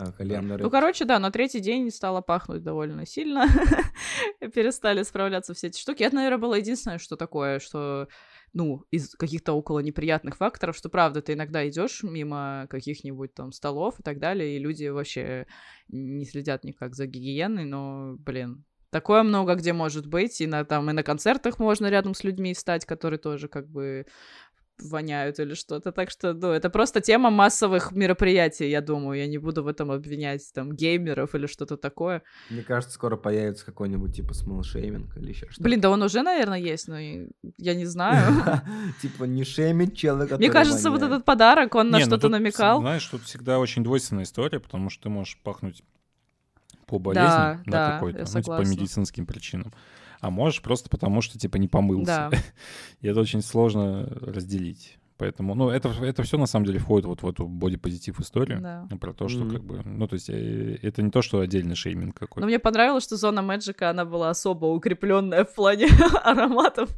[0.00, 0.70] А, кальянный Ну, рынок.
[0.72, 3.46] короче, да, на третий день стало пахнуть довольно сильно.
[4.54, 6.04] Перестали справляться все эти штуки.
[6.04, 8.06] Это, наверное, было единственное, что такое, что,
[8.52, 13.98] ну, из каких-то около неприятных факторов, что, правда, ты иногда идешь мимо каких-нибудь там столов
[13.98, 15.48] и так далее, и люди вообще
[15.88, 20.88] не следят никак за гигиеной, но, блин, такое много где может быть, и на, там,
[20.90, 24.06] и на концертах можно рядом с людьми встать, которые тоже как бы
[24.82, 25.92] воняют или что-то.
[25.92, 29.18] Так что, ну, это просто тема массовых мероприятий, я думаю.
[29.18, 32.22] Я не буду в этом обвинять там геймеров или что-то такое.
[32.50, 35.62] Мне кажется, скоро появится какой-нибудь типа смолшейминг или еще что-то.
[35.62, 38.44] Блин, да он уже, наверное, есть, но я не знаю.
[39.02, 42.80] Типа не шеймить человека, Мне кажется, вот этот подарок, он на ну что-то намекал.
[42.80, 45.82] Знаешь, тут всегда очень двойственная история, потому что ты можешь пахнуть
[46.86, 49.72] по болезни, Да, какой-то, ну, типа, по медицинским причинам.
[50.20, 52.28] А можешь просто потому, что, типа, не помылся.
[52.30, 52.38] Да.
[53.00, 54.98] И это очень сложно разделить.
[55.16, 58.60] Поэтому, ну, это, это все на самом деле входит вот в эту бодипозитив историю.
[58.60, 58.86] Да.
[59.00, 59.50] Про то, что Мгм.
[59.50, 62.46] как бы, ну, то есть э, это не то, что отдельный шейминг Но какой-то.
[62.46, 65.88] мне понравилось, что зона Мэджика, она была особо укрепленная в плане
[66.22, 66.88] ароматов.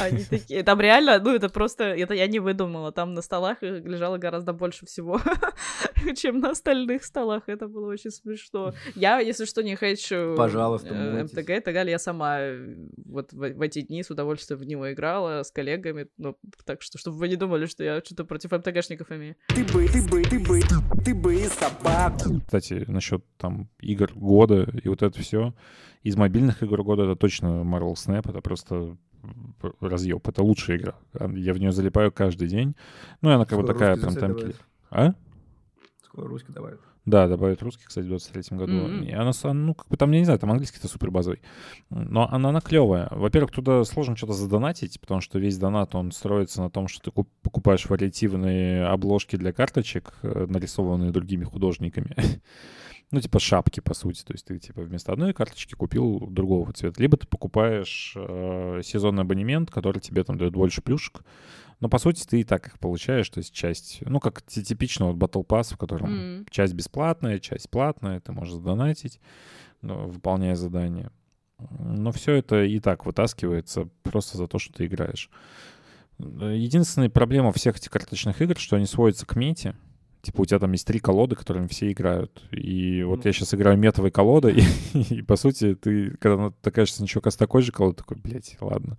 [0.00, 0.64] Они такие...
[0.64, 1.84] Там реально, ну, это просто...
[1.84, 2.90] Это я не выдумала.
[2.90, 5.20] Там на столах лежало гораздо больше всего,
[6.16, 7.44] чем на остальных столах.
[7.46, 8.72] Это было очень смешно.
[8.94, 10.36] Я, если что, не хочу...
[10.36, 11.24] Пожалуйста, э.
[11.24, 11.92] МТГ и так далее.
[11.92, 12.76] Я сама э,
[13.06, 16.08] вот в, в эти дни с удовольствием в него играла с коллегами.
[16.16, 19.36] Ну, так что, чтобы вы не думали, что я что-то против МТГшников имею.
[19.48, 20.60] Ты бы, ты бы, ты бы,
[21.04, 22.40] ты бы и собаку.
[22.46, 25.54] Кстати, насчет там игр года и вот это все.
[26.02, 28.96] Из мобильных игр года это точно Marvel Snap, это просто
[29.80, 30.26] разъеб.
[30.28, 30.94] Это лучшая игра.
[31.34, 32.74] Я в нее залипаю каждый день.
[33.20, 34.36] Ну, и она как бы такая прям там...
[34.90, 35.14] А?
[36.08, 36.80] Скоро русский добавят.
[37.04, 38.72] Да, добавят русский, кстати, в 23 году.
[38.72, 39.02] Мгм.
[39.02, 41.40] И она, ну, как бы там, я не знаю, там английский-то супер базовый.
[41.90, 43.08] Но она, она клевая.
[43.10, 47.10] Во-первых, туда сложно что-то задонатить, потому что весь донат, он строится на том, что ты
[47.10, 52.14] куп- покупаешь вариативные обложки для карточек, э, нарисованные другими художниками.
[53.10, 54.22] Ну, типа шапки, по сути.
[54.22, 57.00] То есть ты, типа, вместо одной карточки купил другого цвета.
[57.00, 61.22] Либо ты покупаешь э, сезонный абонемент, который тебе там дает больше плюшек.
[61.80, 63.28] Но, по сути, ты и так их получаешь.
[63.30, 66.46] То есть часть, ну, как ти- типично вот Battle Pass, в котором М.
[66.50, 69.20] часть бесплатная, часть платная, ты можешь задонатить,
[69.80, 71.12] ну, выполняя задания.
[71.78, 75.30] Но все это и так вытаскивается просто за то, что ты играешь.
[76.18, 79.76] Единственная проблема всех этих карточных игр, что они сводятся к мете.
[80.20, 82.42] Типа у тебя там есть три колоды, которыми все играют.
[82.50, 84.54] И вот я сейчас играю метовой колодой,
[84.92, 88.56] и, и, по сути ты, когда натыкаешься на чувака с такой же колодой, такой, блядь,
[88.60, 88.98] ладно.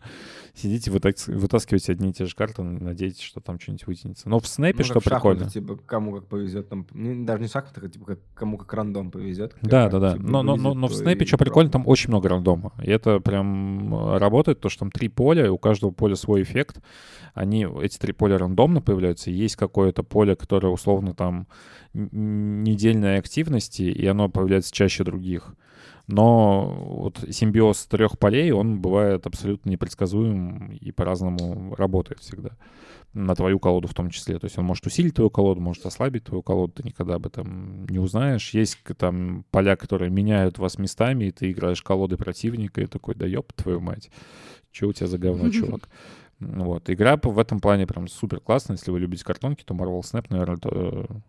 [0.53, 4.29] Сидите, вытас- вытаскиваете одни и те же карты, надеетесь, что там что-нибудь вытянется.
[4.29, 5.49] Но в снэпе, Ну, что прикольно.
[5.49, 6.69] Типа, кому как повезет.
[6.69, 6.85] Там,
[7.25, 9.55] даже не в шахматах, а типа как, кому как рандом повезет.
[9.61, 10.15] Да, да, да.
[10.17, 12.73] Но, но, но, но в снэпе что прикольно, там очень много рандома.
[12.81, 16.81] И это прям работает, то, что там три поля, у каждого поля свой эффект.
[17.33, 19.31] Они, эти три поля рандомно появляются.
[19.31, 21.47] Есть какое-то поле, которое условно там
[21.93, 25.55] н- н- недельной активности, и оно появляется чаще других.
[26.07, 32.57] Но вот симбиоз трех полей, он бывает абсолютно непредсказуем и по-разному работает всегда.
[33.13, 34.39] На твою колоду в том числе.
[34.39, 37.85] То есть он может усилить твою колоду, может ослабить твою колоду, ты никогда об этом
[37.85, 38.53] не узнаешь.
[38.55, 43.27] Есть там поля, которые меняют вас местами, и ты играешь колоды противника, и такой, да
[43.27, 44.09] ёб твою мать,
[44.71, 45.89] что у тебя за говно, чувак?
[46.39, 46.89] Вот.
[46.89, 48.77] Игра в этом плане прям супер классная.
[48.77, 51.21] Если вы любите картонки, то Marvel Snap, наверное,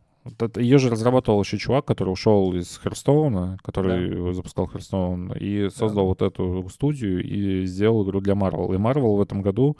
[0.56, 6.22] ее же разрабатывал еще чувак, который ушел из Херстоуна, который запускал Херстоун, и создал вот
[6.22, 8.74] эту студию и сделал игру для Marvel.
[8.74, 9.76] И Marvel в этом году,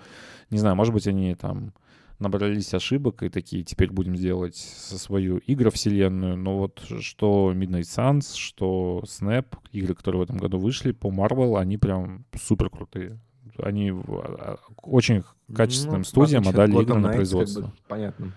[0.48, 1.74] не знаю, может быть, они там
[2.18, 6.36] набрались ошибок и такие, теперь будем делать со свою игровселенную.
[6.36, 11.58] Но вот что Midnight Suns, что Snap, игры, которые в этом году вышли по Marvel,
[11.58, 13.18] они прям супер крутые.
[13.62, 15.22] Они в- а, очень
[15.54, 17.62] качественным Ну, студиям отдали игры на производство.
[17.62, 18.32] Как бы, понятно.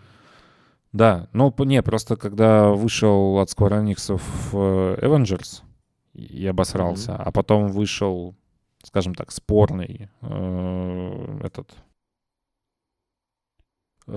[0.91, 4.15] Да, ну не, просто когда вышел от Square Enix
[4.53, 5.63] э, Avengers
[6.13, 8.36] и обосрался, а потом вышел,
[8.84, 11.71] скажем так, спорный э, этот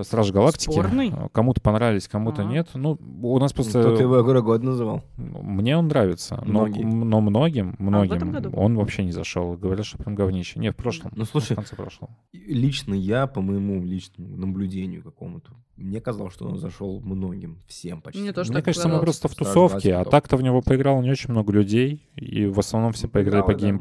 [0.03, 0.73] Страж Галактики.
[0.73, 1.11] Спорный?
[1.11, 2.45] Э, Кому-то понравились, кому-то А.
[2.45, 2.69] нет.
[2.75, 3.81] Ну, у нас просто...
[3.81, 5.05] Кто-то его игру года называл.
[5.17, 6.83] Мне он нравится, но, Многие.
[6.83, 8.51] но многим, многим этом году?
[8.55, 9.57] он вообще не зашел.
[9.57, 10.59] Говорят, что прям говнище.
[10.59, 11.13] Не, в прошлом.
[11.15, 12.11] Ну, слушай, в конце прошлого.
[12.33, 18.21] Лично я, по моему личному наблюдению какому-то, мне казалось, что он зашел многим, всем почти.
[18.21, 21.11] Мне тоже Мне так кажется, мы просто в тусовке, а так-то в него поиграло не
[21.11, 23.79] очень много людей, и в основном все Ну, поиграли по поиграло, да.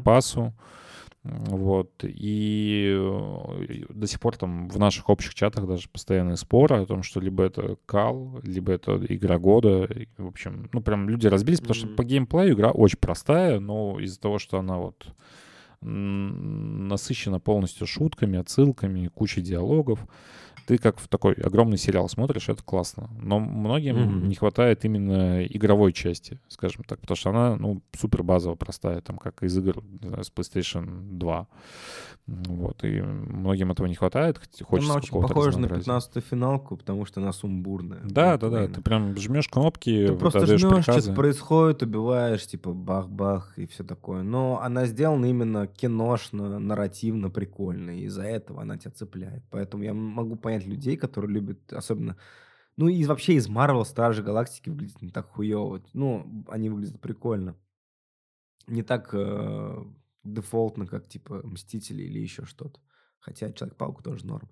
[1.48, 1.90] Вот.
[2.02, 7.02] И э, до сих пор там в наших общих чатах даже постоянные споры о том,
[7.02, 9.88] что либо это кал, либо это игра года.
[10.18, 14.20] В общем, ну прям люди разбились, потому что по геймплею игра очень простая, но из-за
[14.20, 15.06] того, что она вот
[15.86, 20.00] насыщена полностью шутками, отсылками, кучей диалогов,
[20.66, 23.08] ты как в такой огромный сериал смотришь, это классно.
[23.22, 24.28] Но многим Мгм.
[24.28, 29.16] не хватает именно игровой части, скажем так, потому что она, ну, супер базово простая, там,
[29.16, 31.46] как из игр знаю, с PlayStation 2.
[32.26, 35.90] Вот, и многим этого не хватает, хочется Она очень похожа на разнообразия.
[35.92, 38.00] 15-ю финалку, потому что она сумбурная.
[38.02, 41.00] Да, да, да, ты прям жмешь кнопки, Ты просто жмешь, приказы.
[41.02, 44.24] что-то происходит, убиваешь, типа бах-бах и все такое.
[44.24, 49.44] Но она сделана именно киношно, нарративно прикольно, и из-за этого она тебя цепляет.
[49.50, 52.16] Поэтому я могу понять людей, которые любят, особенно...
[52.76, 55.82] Ну и вообще из Марвел Стражи Галактики выглядит не так хуево.
[55.94, 57.56] Ну, они выглядят прикольно.
[58.66, 59.84] Не так э,
[60.24, 62.78] дефолтно, как типа Мстители или еще что-то.
[63.18, 64.50] Хотя Человек-паук тоже норм.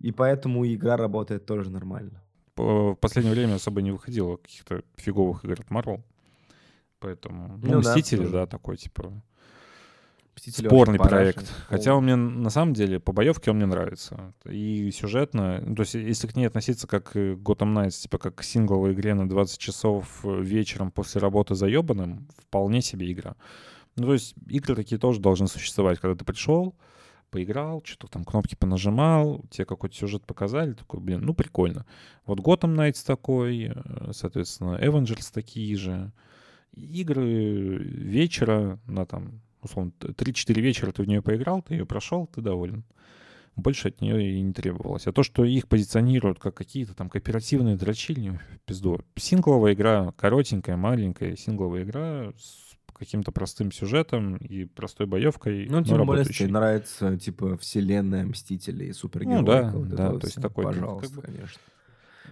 [0.00, 2.24] И поэтому игра работает тоже нормально.
[2.56, 6.02] В последнее время особо не выходило каких-то фиговых игр от Marvel.
[6.98, 8.32] Поэтому, ну, Ну да, Мстители, тоже.
[8.32, 9.22] да, такой, типа,
[10.38, 11.38] Мстители спорный проект.
[11.38, 11.54] парашен.
[11.68, 14.32] Хотя он мне, на самом деле, по боевке он мне нравится.
[14.48, 18.44] И сюжетно, ну, то есть если к ней относиться как Gotham Knights, типа как к
[18.44, 23.34] сингловой игре на 20 часов э, вечером после работы заебанным, вполне себе игра.
[23.96, 26.76] Ну, то есть игры такие тоже должны существовать, когда ты пришел,
[27.30, 31.84] поиграл, что-то там кнопки понажимал, тебе какой-то сюжет показали, такой, блин, ну прикольно.
[32.26, 36.12] Вот Gotham Knights такой, э, соответственно, Avengers такие же.
[36.74, 42.26] Игры вечера на там, условно, т- 3-4 вечера ты в нее поиграл, ты ее прошел,
[42.26, 42.84] ты доволен.
[43.56, 45.06] Больше от нее и не требовалось.
[45.08, 49.00] А то, что их позиционируют как какие-то там кооперативные дрочильни, пизду.
[49.16, 55.66] Сингловая игра, коротенькая, маленькая сингловая игра с каким-то простым сюжетом и простой боевкой.
[55.68, 59.70] Ну, тем более, если нравится, типа, вселенная Мстителей, супергероика.
[59.72, 61.60] Ну да, да, то есть такой, Пожалуйста, как бы- конечно.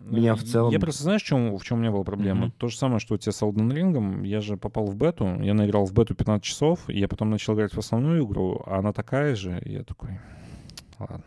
[0.03, 2.47] Меня в целом- Я просто, знаешь, в чем, в чем у меня была проблема?
[2.47, 2.53] Мгм.
[2.53, 4.27] То же самое, что у тебя с Elden Ring.
[4.27, 7.55] Я же попал в бету, я наиграл в бету 15 часов, и я потом начал
[7.55, 10.19] играть в основную игру, а она такая же, и я такой,
[10.99, 11.23] ладно.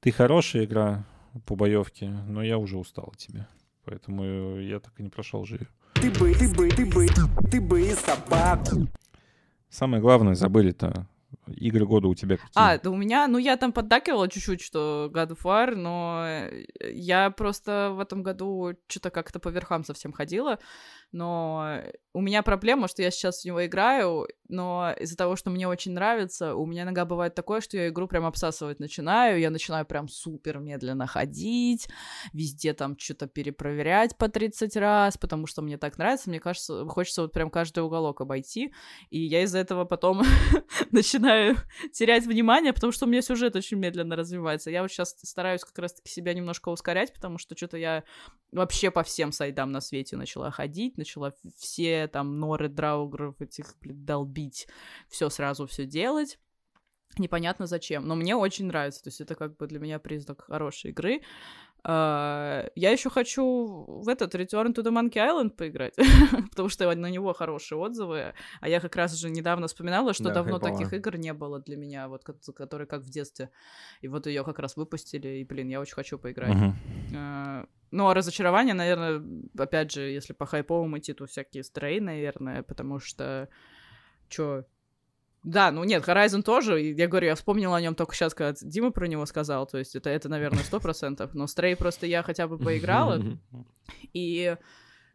[0.00, 1.04] Ты хорошая игра
[1.46, 3.46] по боевке, но я уже устал от тебя.
[3.84, 5.66] Поэтому я так и не прошел же её.
[5.94, 7.06] Ты бы, ты бы, ты бы,
[7.50, 8.86] ты бы и собаку.
[9.68, 11.06] Самое главное, забыли-то.
[11.56, 12.50] Игры года у тебя какие?
[12.54, 16.64] А, да у меня, ну я там поддакивала чуть-чуть, что God of War, но э,
[16.92, 20.58] я просто в этом году что-то как-то по верхам совсем ходила,
[21.12, 21.82] но
[22.12, 25.92] у меня проблема, что я сейчас в него играю, но из-за того, что мне очень
[25.92, 30.08] нравится, у меня иногда бывает такое, что я игру прям обсасывать начинаю, я начинаю прям
[30.08, 31.88] супер медленно ходить,
[32.32, 37.22] везде там что-то перепроверять по 30 раз, потому что мне так нравится, мне кажется, хочется
[37.22, 38.72] вот прям каждый уголок обойти,
[39.10, 40.22] и я из-за этого потом
[40.90, 41.39] начинаю
[41.92, 44.70] терять внимание, потому что у меня сюжет очень медленно развивается.
[44.70, 48.04] Я вот сейчас стараюсь как раз-таки себя немножко ускорять, потому что что-то я
[48.52, 54.04] вообще по всем сайдам на свете начала ходить, начала все там норы, драугров этих, блин,
[54.04, 54.68] долбить,
[55.08, 56.38] все сразу все делать.
[57.18, 60.90] Непонятно зачем, но мне очень нравится, то есть это как бы для меня признак хорошей
[60.90, 61.22] игры.
[61.84, 65.94] А, Я еще хочу в этот Return to the Monkey Island поиграть,
[66.50, 68.34] потому что на него хорошие отзывы.
[68.60, 71.76] А я как раз же недавно вспоминала, что Да, давно таких игр не было для
[71.76, 73.50] меня, вот ко- которые как в детстве.
[74.02, 76.54] И вот ее как раз выпустили, и, блин, я очень хочу поиграть.
[77.16, 79.20] А, Ну, а разочарование, наверное,
[79.58, 83.48] опять же, если по хайповому идти, то всякие стрей, наверное, потому что...
[84.28, 84.64] Чё?
[85.42, 88.90] Да, ну нет, Horizon тоже, я говорю, я вспомнила о нем только сейчас, когда Дима
[88.90, 92.46] про него сказал, то есть это, это наверное, сто процентов, но Стрей просто я хотя
[92.46, 93.22] бы поиграла,
[94.12, 94.56] и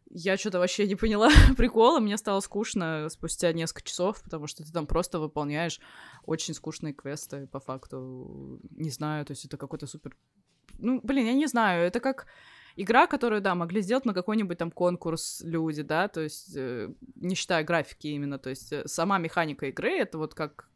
[0.09, 4.71] я что-то вообще не поняла прикола, мне стало скучно спустя несколько часов, потому что ты
[4.71, 5.79] там просто выполняешь
[6.25, 10.15] очень скучные квесты, по факту, не знаю, то есть это какой-то супер...
[10.79, 12.25] Ну, блин, я не знаю, это как
[12.75, 17.35] игра, которую, да, могли сделать на какой-нибудь там конкурс люди, да, то есть, э, не
[17.35, 20.69] считая графики именно, то есть э, сама механика игры, это вот как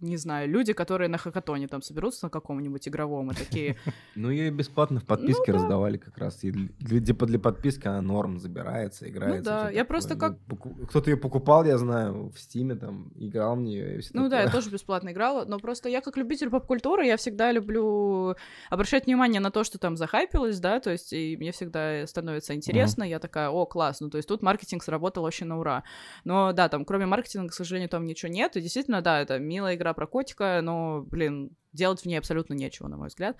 [0.00, 3.76] не знаю, люди, которые на хакатоне там соберутся на каком-нибудь игровом и такие,
[4.14, 5.52] Ну, ее бесплатно в подписке Ну да.
[5.54, 6.44] раздавали как раз.
[6.44, 9.38] И для, подписки она норм забирается, играется.
[9.38, 13.10] Ну да, я просто Ну, как- поку- Кто-то ее покупал, я знаю, в Стиме там,
[13.16, 17.06] играл в нее Ну да, я тоже бесплатно играла, но просто я как любитель поп-культуры,
[17.06, 18.34] я всегда люблю
[18.70, 23.02] обращать внимание на то, что там захайпилось, да, то есть и мне всегда становится интересно,
[23.02, 25.84] я такая, о, класс, ну то есть тут маркетинг сработал вообще на ура.
[26.24, 29.74] Но да, там кроме маркетинга, к сожалению, там ничего нет, и действительно, да, это милая
[29.74, 33.36] игра про котика, но, блин, делать в ней абсолютно нечего, на мой взгляд,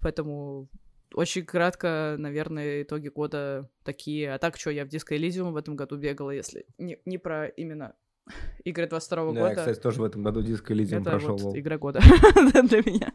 [0.00, 0.68] поэтому
[1.14, 4.32] очень кратко, наверное, итоги года такие.
[4.32, 7.48] А так, что, я в Диско Элизиум в этом году бегала, если не, не про
[7.48, 7.94] именно
[8.64, 9.48] игры 22 Да, года.
[9.48, 11.36] я, кстати, тоже в этом году диско Элизиум Это прошел.
[11.36, 12.00] вот игра года
[12.62, 13.12] для меня.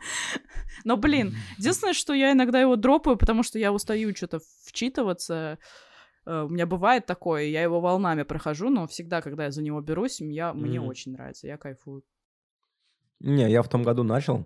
[0.83, 5.57] Но, блин, единственное, что я иногда его дропаю, потому что я устаю что-то вчитываться.
[6.25, 9.79] Э, У меня бывает такое, я его волнами прохожу, но всегда, когда я за него
[9.79, 12.03] берусь, я, мне очень нравится, я кайфую.
[13.25, 14.45] Не, я в том году начал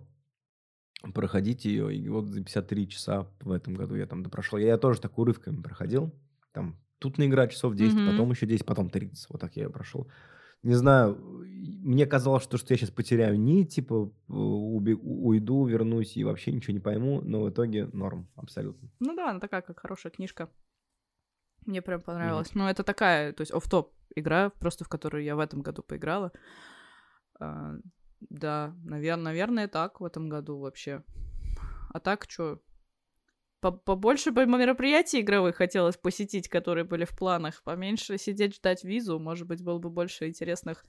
[1.14, 4.58] проходить ее, и вот за 53 часа в этом году я там допрошел.
[4.60, 6.12] Я тоже так урывками проходил.
[6.52, 8.12] Там тут наиграть часов 10, Мгм.
[8.12, 9.30] потом еще 10, потом 30.
[9.30, 10.10] Вот так я ее прошел.
[10.64, 11.16] Не знаю,
[11.84, 16.52] мне казалось, что, что я сейчас потеряю нить, типа убе- у- уйду, вернусь и вообще
[16.52, 18.90] ничего не пойму, но в итоге норм, абсолютно.
[19.00, 20.50] Ну да, она такая, как хорошая книжка.
[21.66, 22.54] Мне прям понравилось.
[22.56, 25.82] Ну, это такая, то есть оф топ игра, просто в которую я в этом году
[25.82, 26.32] поиграла.
[28.22, 31.04] Да, наверное, наверное, так в этом году вообще.
[31.92, 32.62] А так что?
[33.62, 37.62] Побольше бы мероприятий игровых хотелось посетить, которые были в планах.
[37.64, 39.20] Поменьше сидеть ждать визу.
[39.20, 40.86] Может быть, было бы больше интересных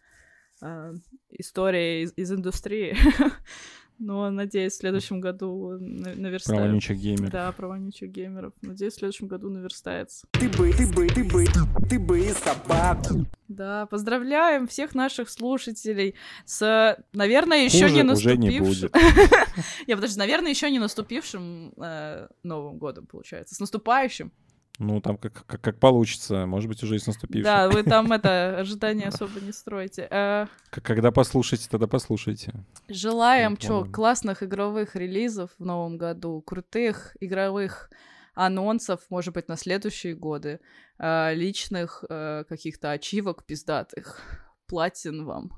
[0.62, 0.94] э,
[1.30, 2.96] историй из, из индустрии.
[4.00, 6.54] Но, надеюсь, в следующем году наверстается.
[6.54, 7.30] Про вонючих геймеров.
[7.30, 8.54] Да, про вонючих геймеров.
[8.62, 10.26] Надеюсь, в следующем году наверстается.
[10.30, 11.44] Ты бы, ты бы, ты бы,
[11.86, 13.26] ты бы собаку.
[13.48, 16.14] Да, поздравляем всех наших слушателей
[16.46, 18.88] с, наверное, еще Хуже не уже не наступившим...
[18.88, 18.96] будет.
[19.86, 23.54] Я подожди, наверное, еще не наступившим э, Новым годом, получается.
[23.54, 24.32] С наступающим.
[24.80, 27.44] Ну, там как, как, как получится, может быть, уже и с наступившим.
[27.44, 30.08] Да, вы там это ожидания особо не строите.
[30.10, 32.54] Э, Когда послушаете, тогда послушайте.
[32.88, 37.90] Желаем, чё, классных игровых релизов в новом году, крутых игровых
[38.34, 40.60] анонсов, может быть, на следующие годы,
[40.98, 44.18] э, личных э, каких-то ачивок пиздатых.
[44.66, 45.50] Платин вам.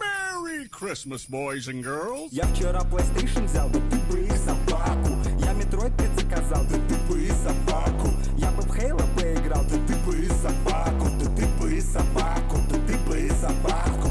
[0.00, 2.30] Merry Christmas, boys and girls.
[2.30, 5.18] Я вчера PlayStation взял, да ты бы и собаку.
[5.38, 8.08] Я Metroid предзаказал, да ты бы и собаку.
[8.38, 11.06] Я бы в Halo поиграл, да ты бы и собаку.
[11.20, 14.08] Да ты бы и собаку, да ты бы и собаку.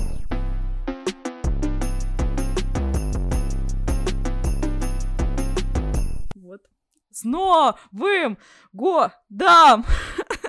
[6.36, 6.62] Вот.
[7.10, 8.38] С новым
[8.74, 9.86] годом!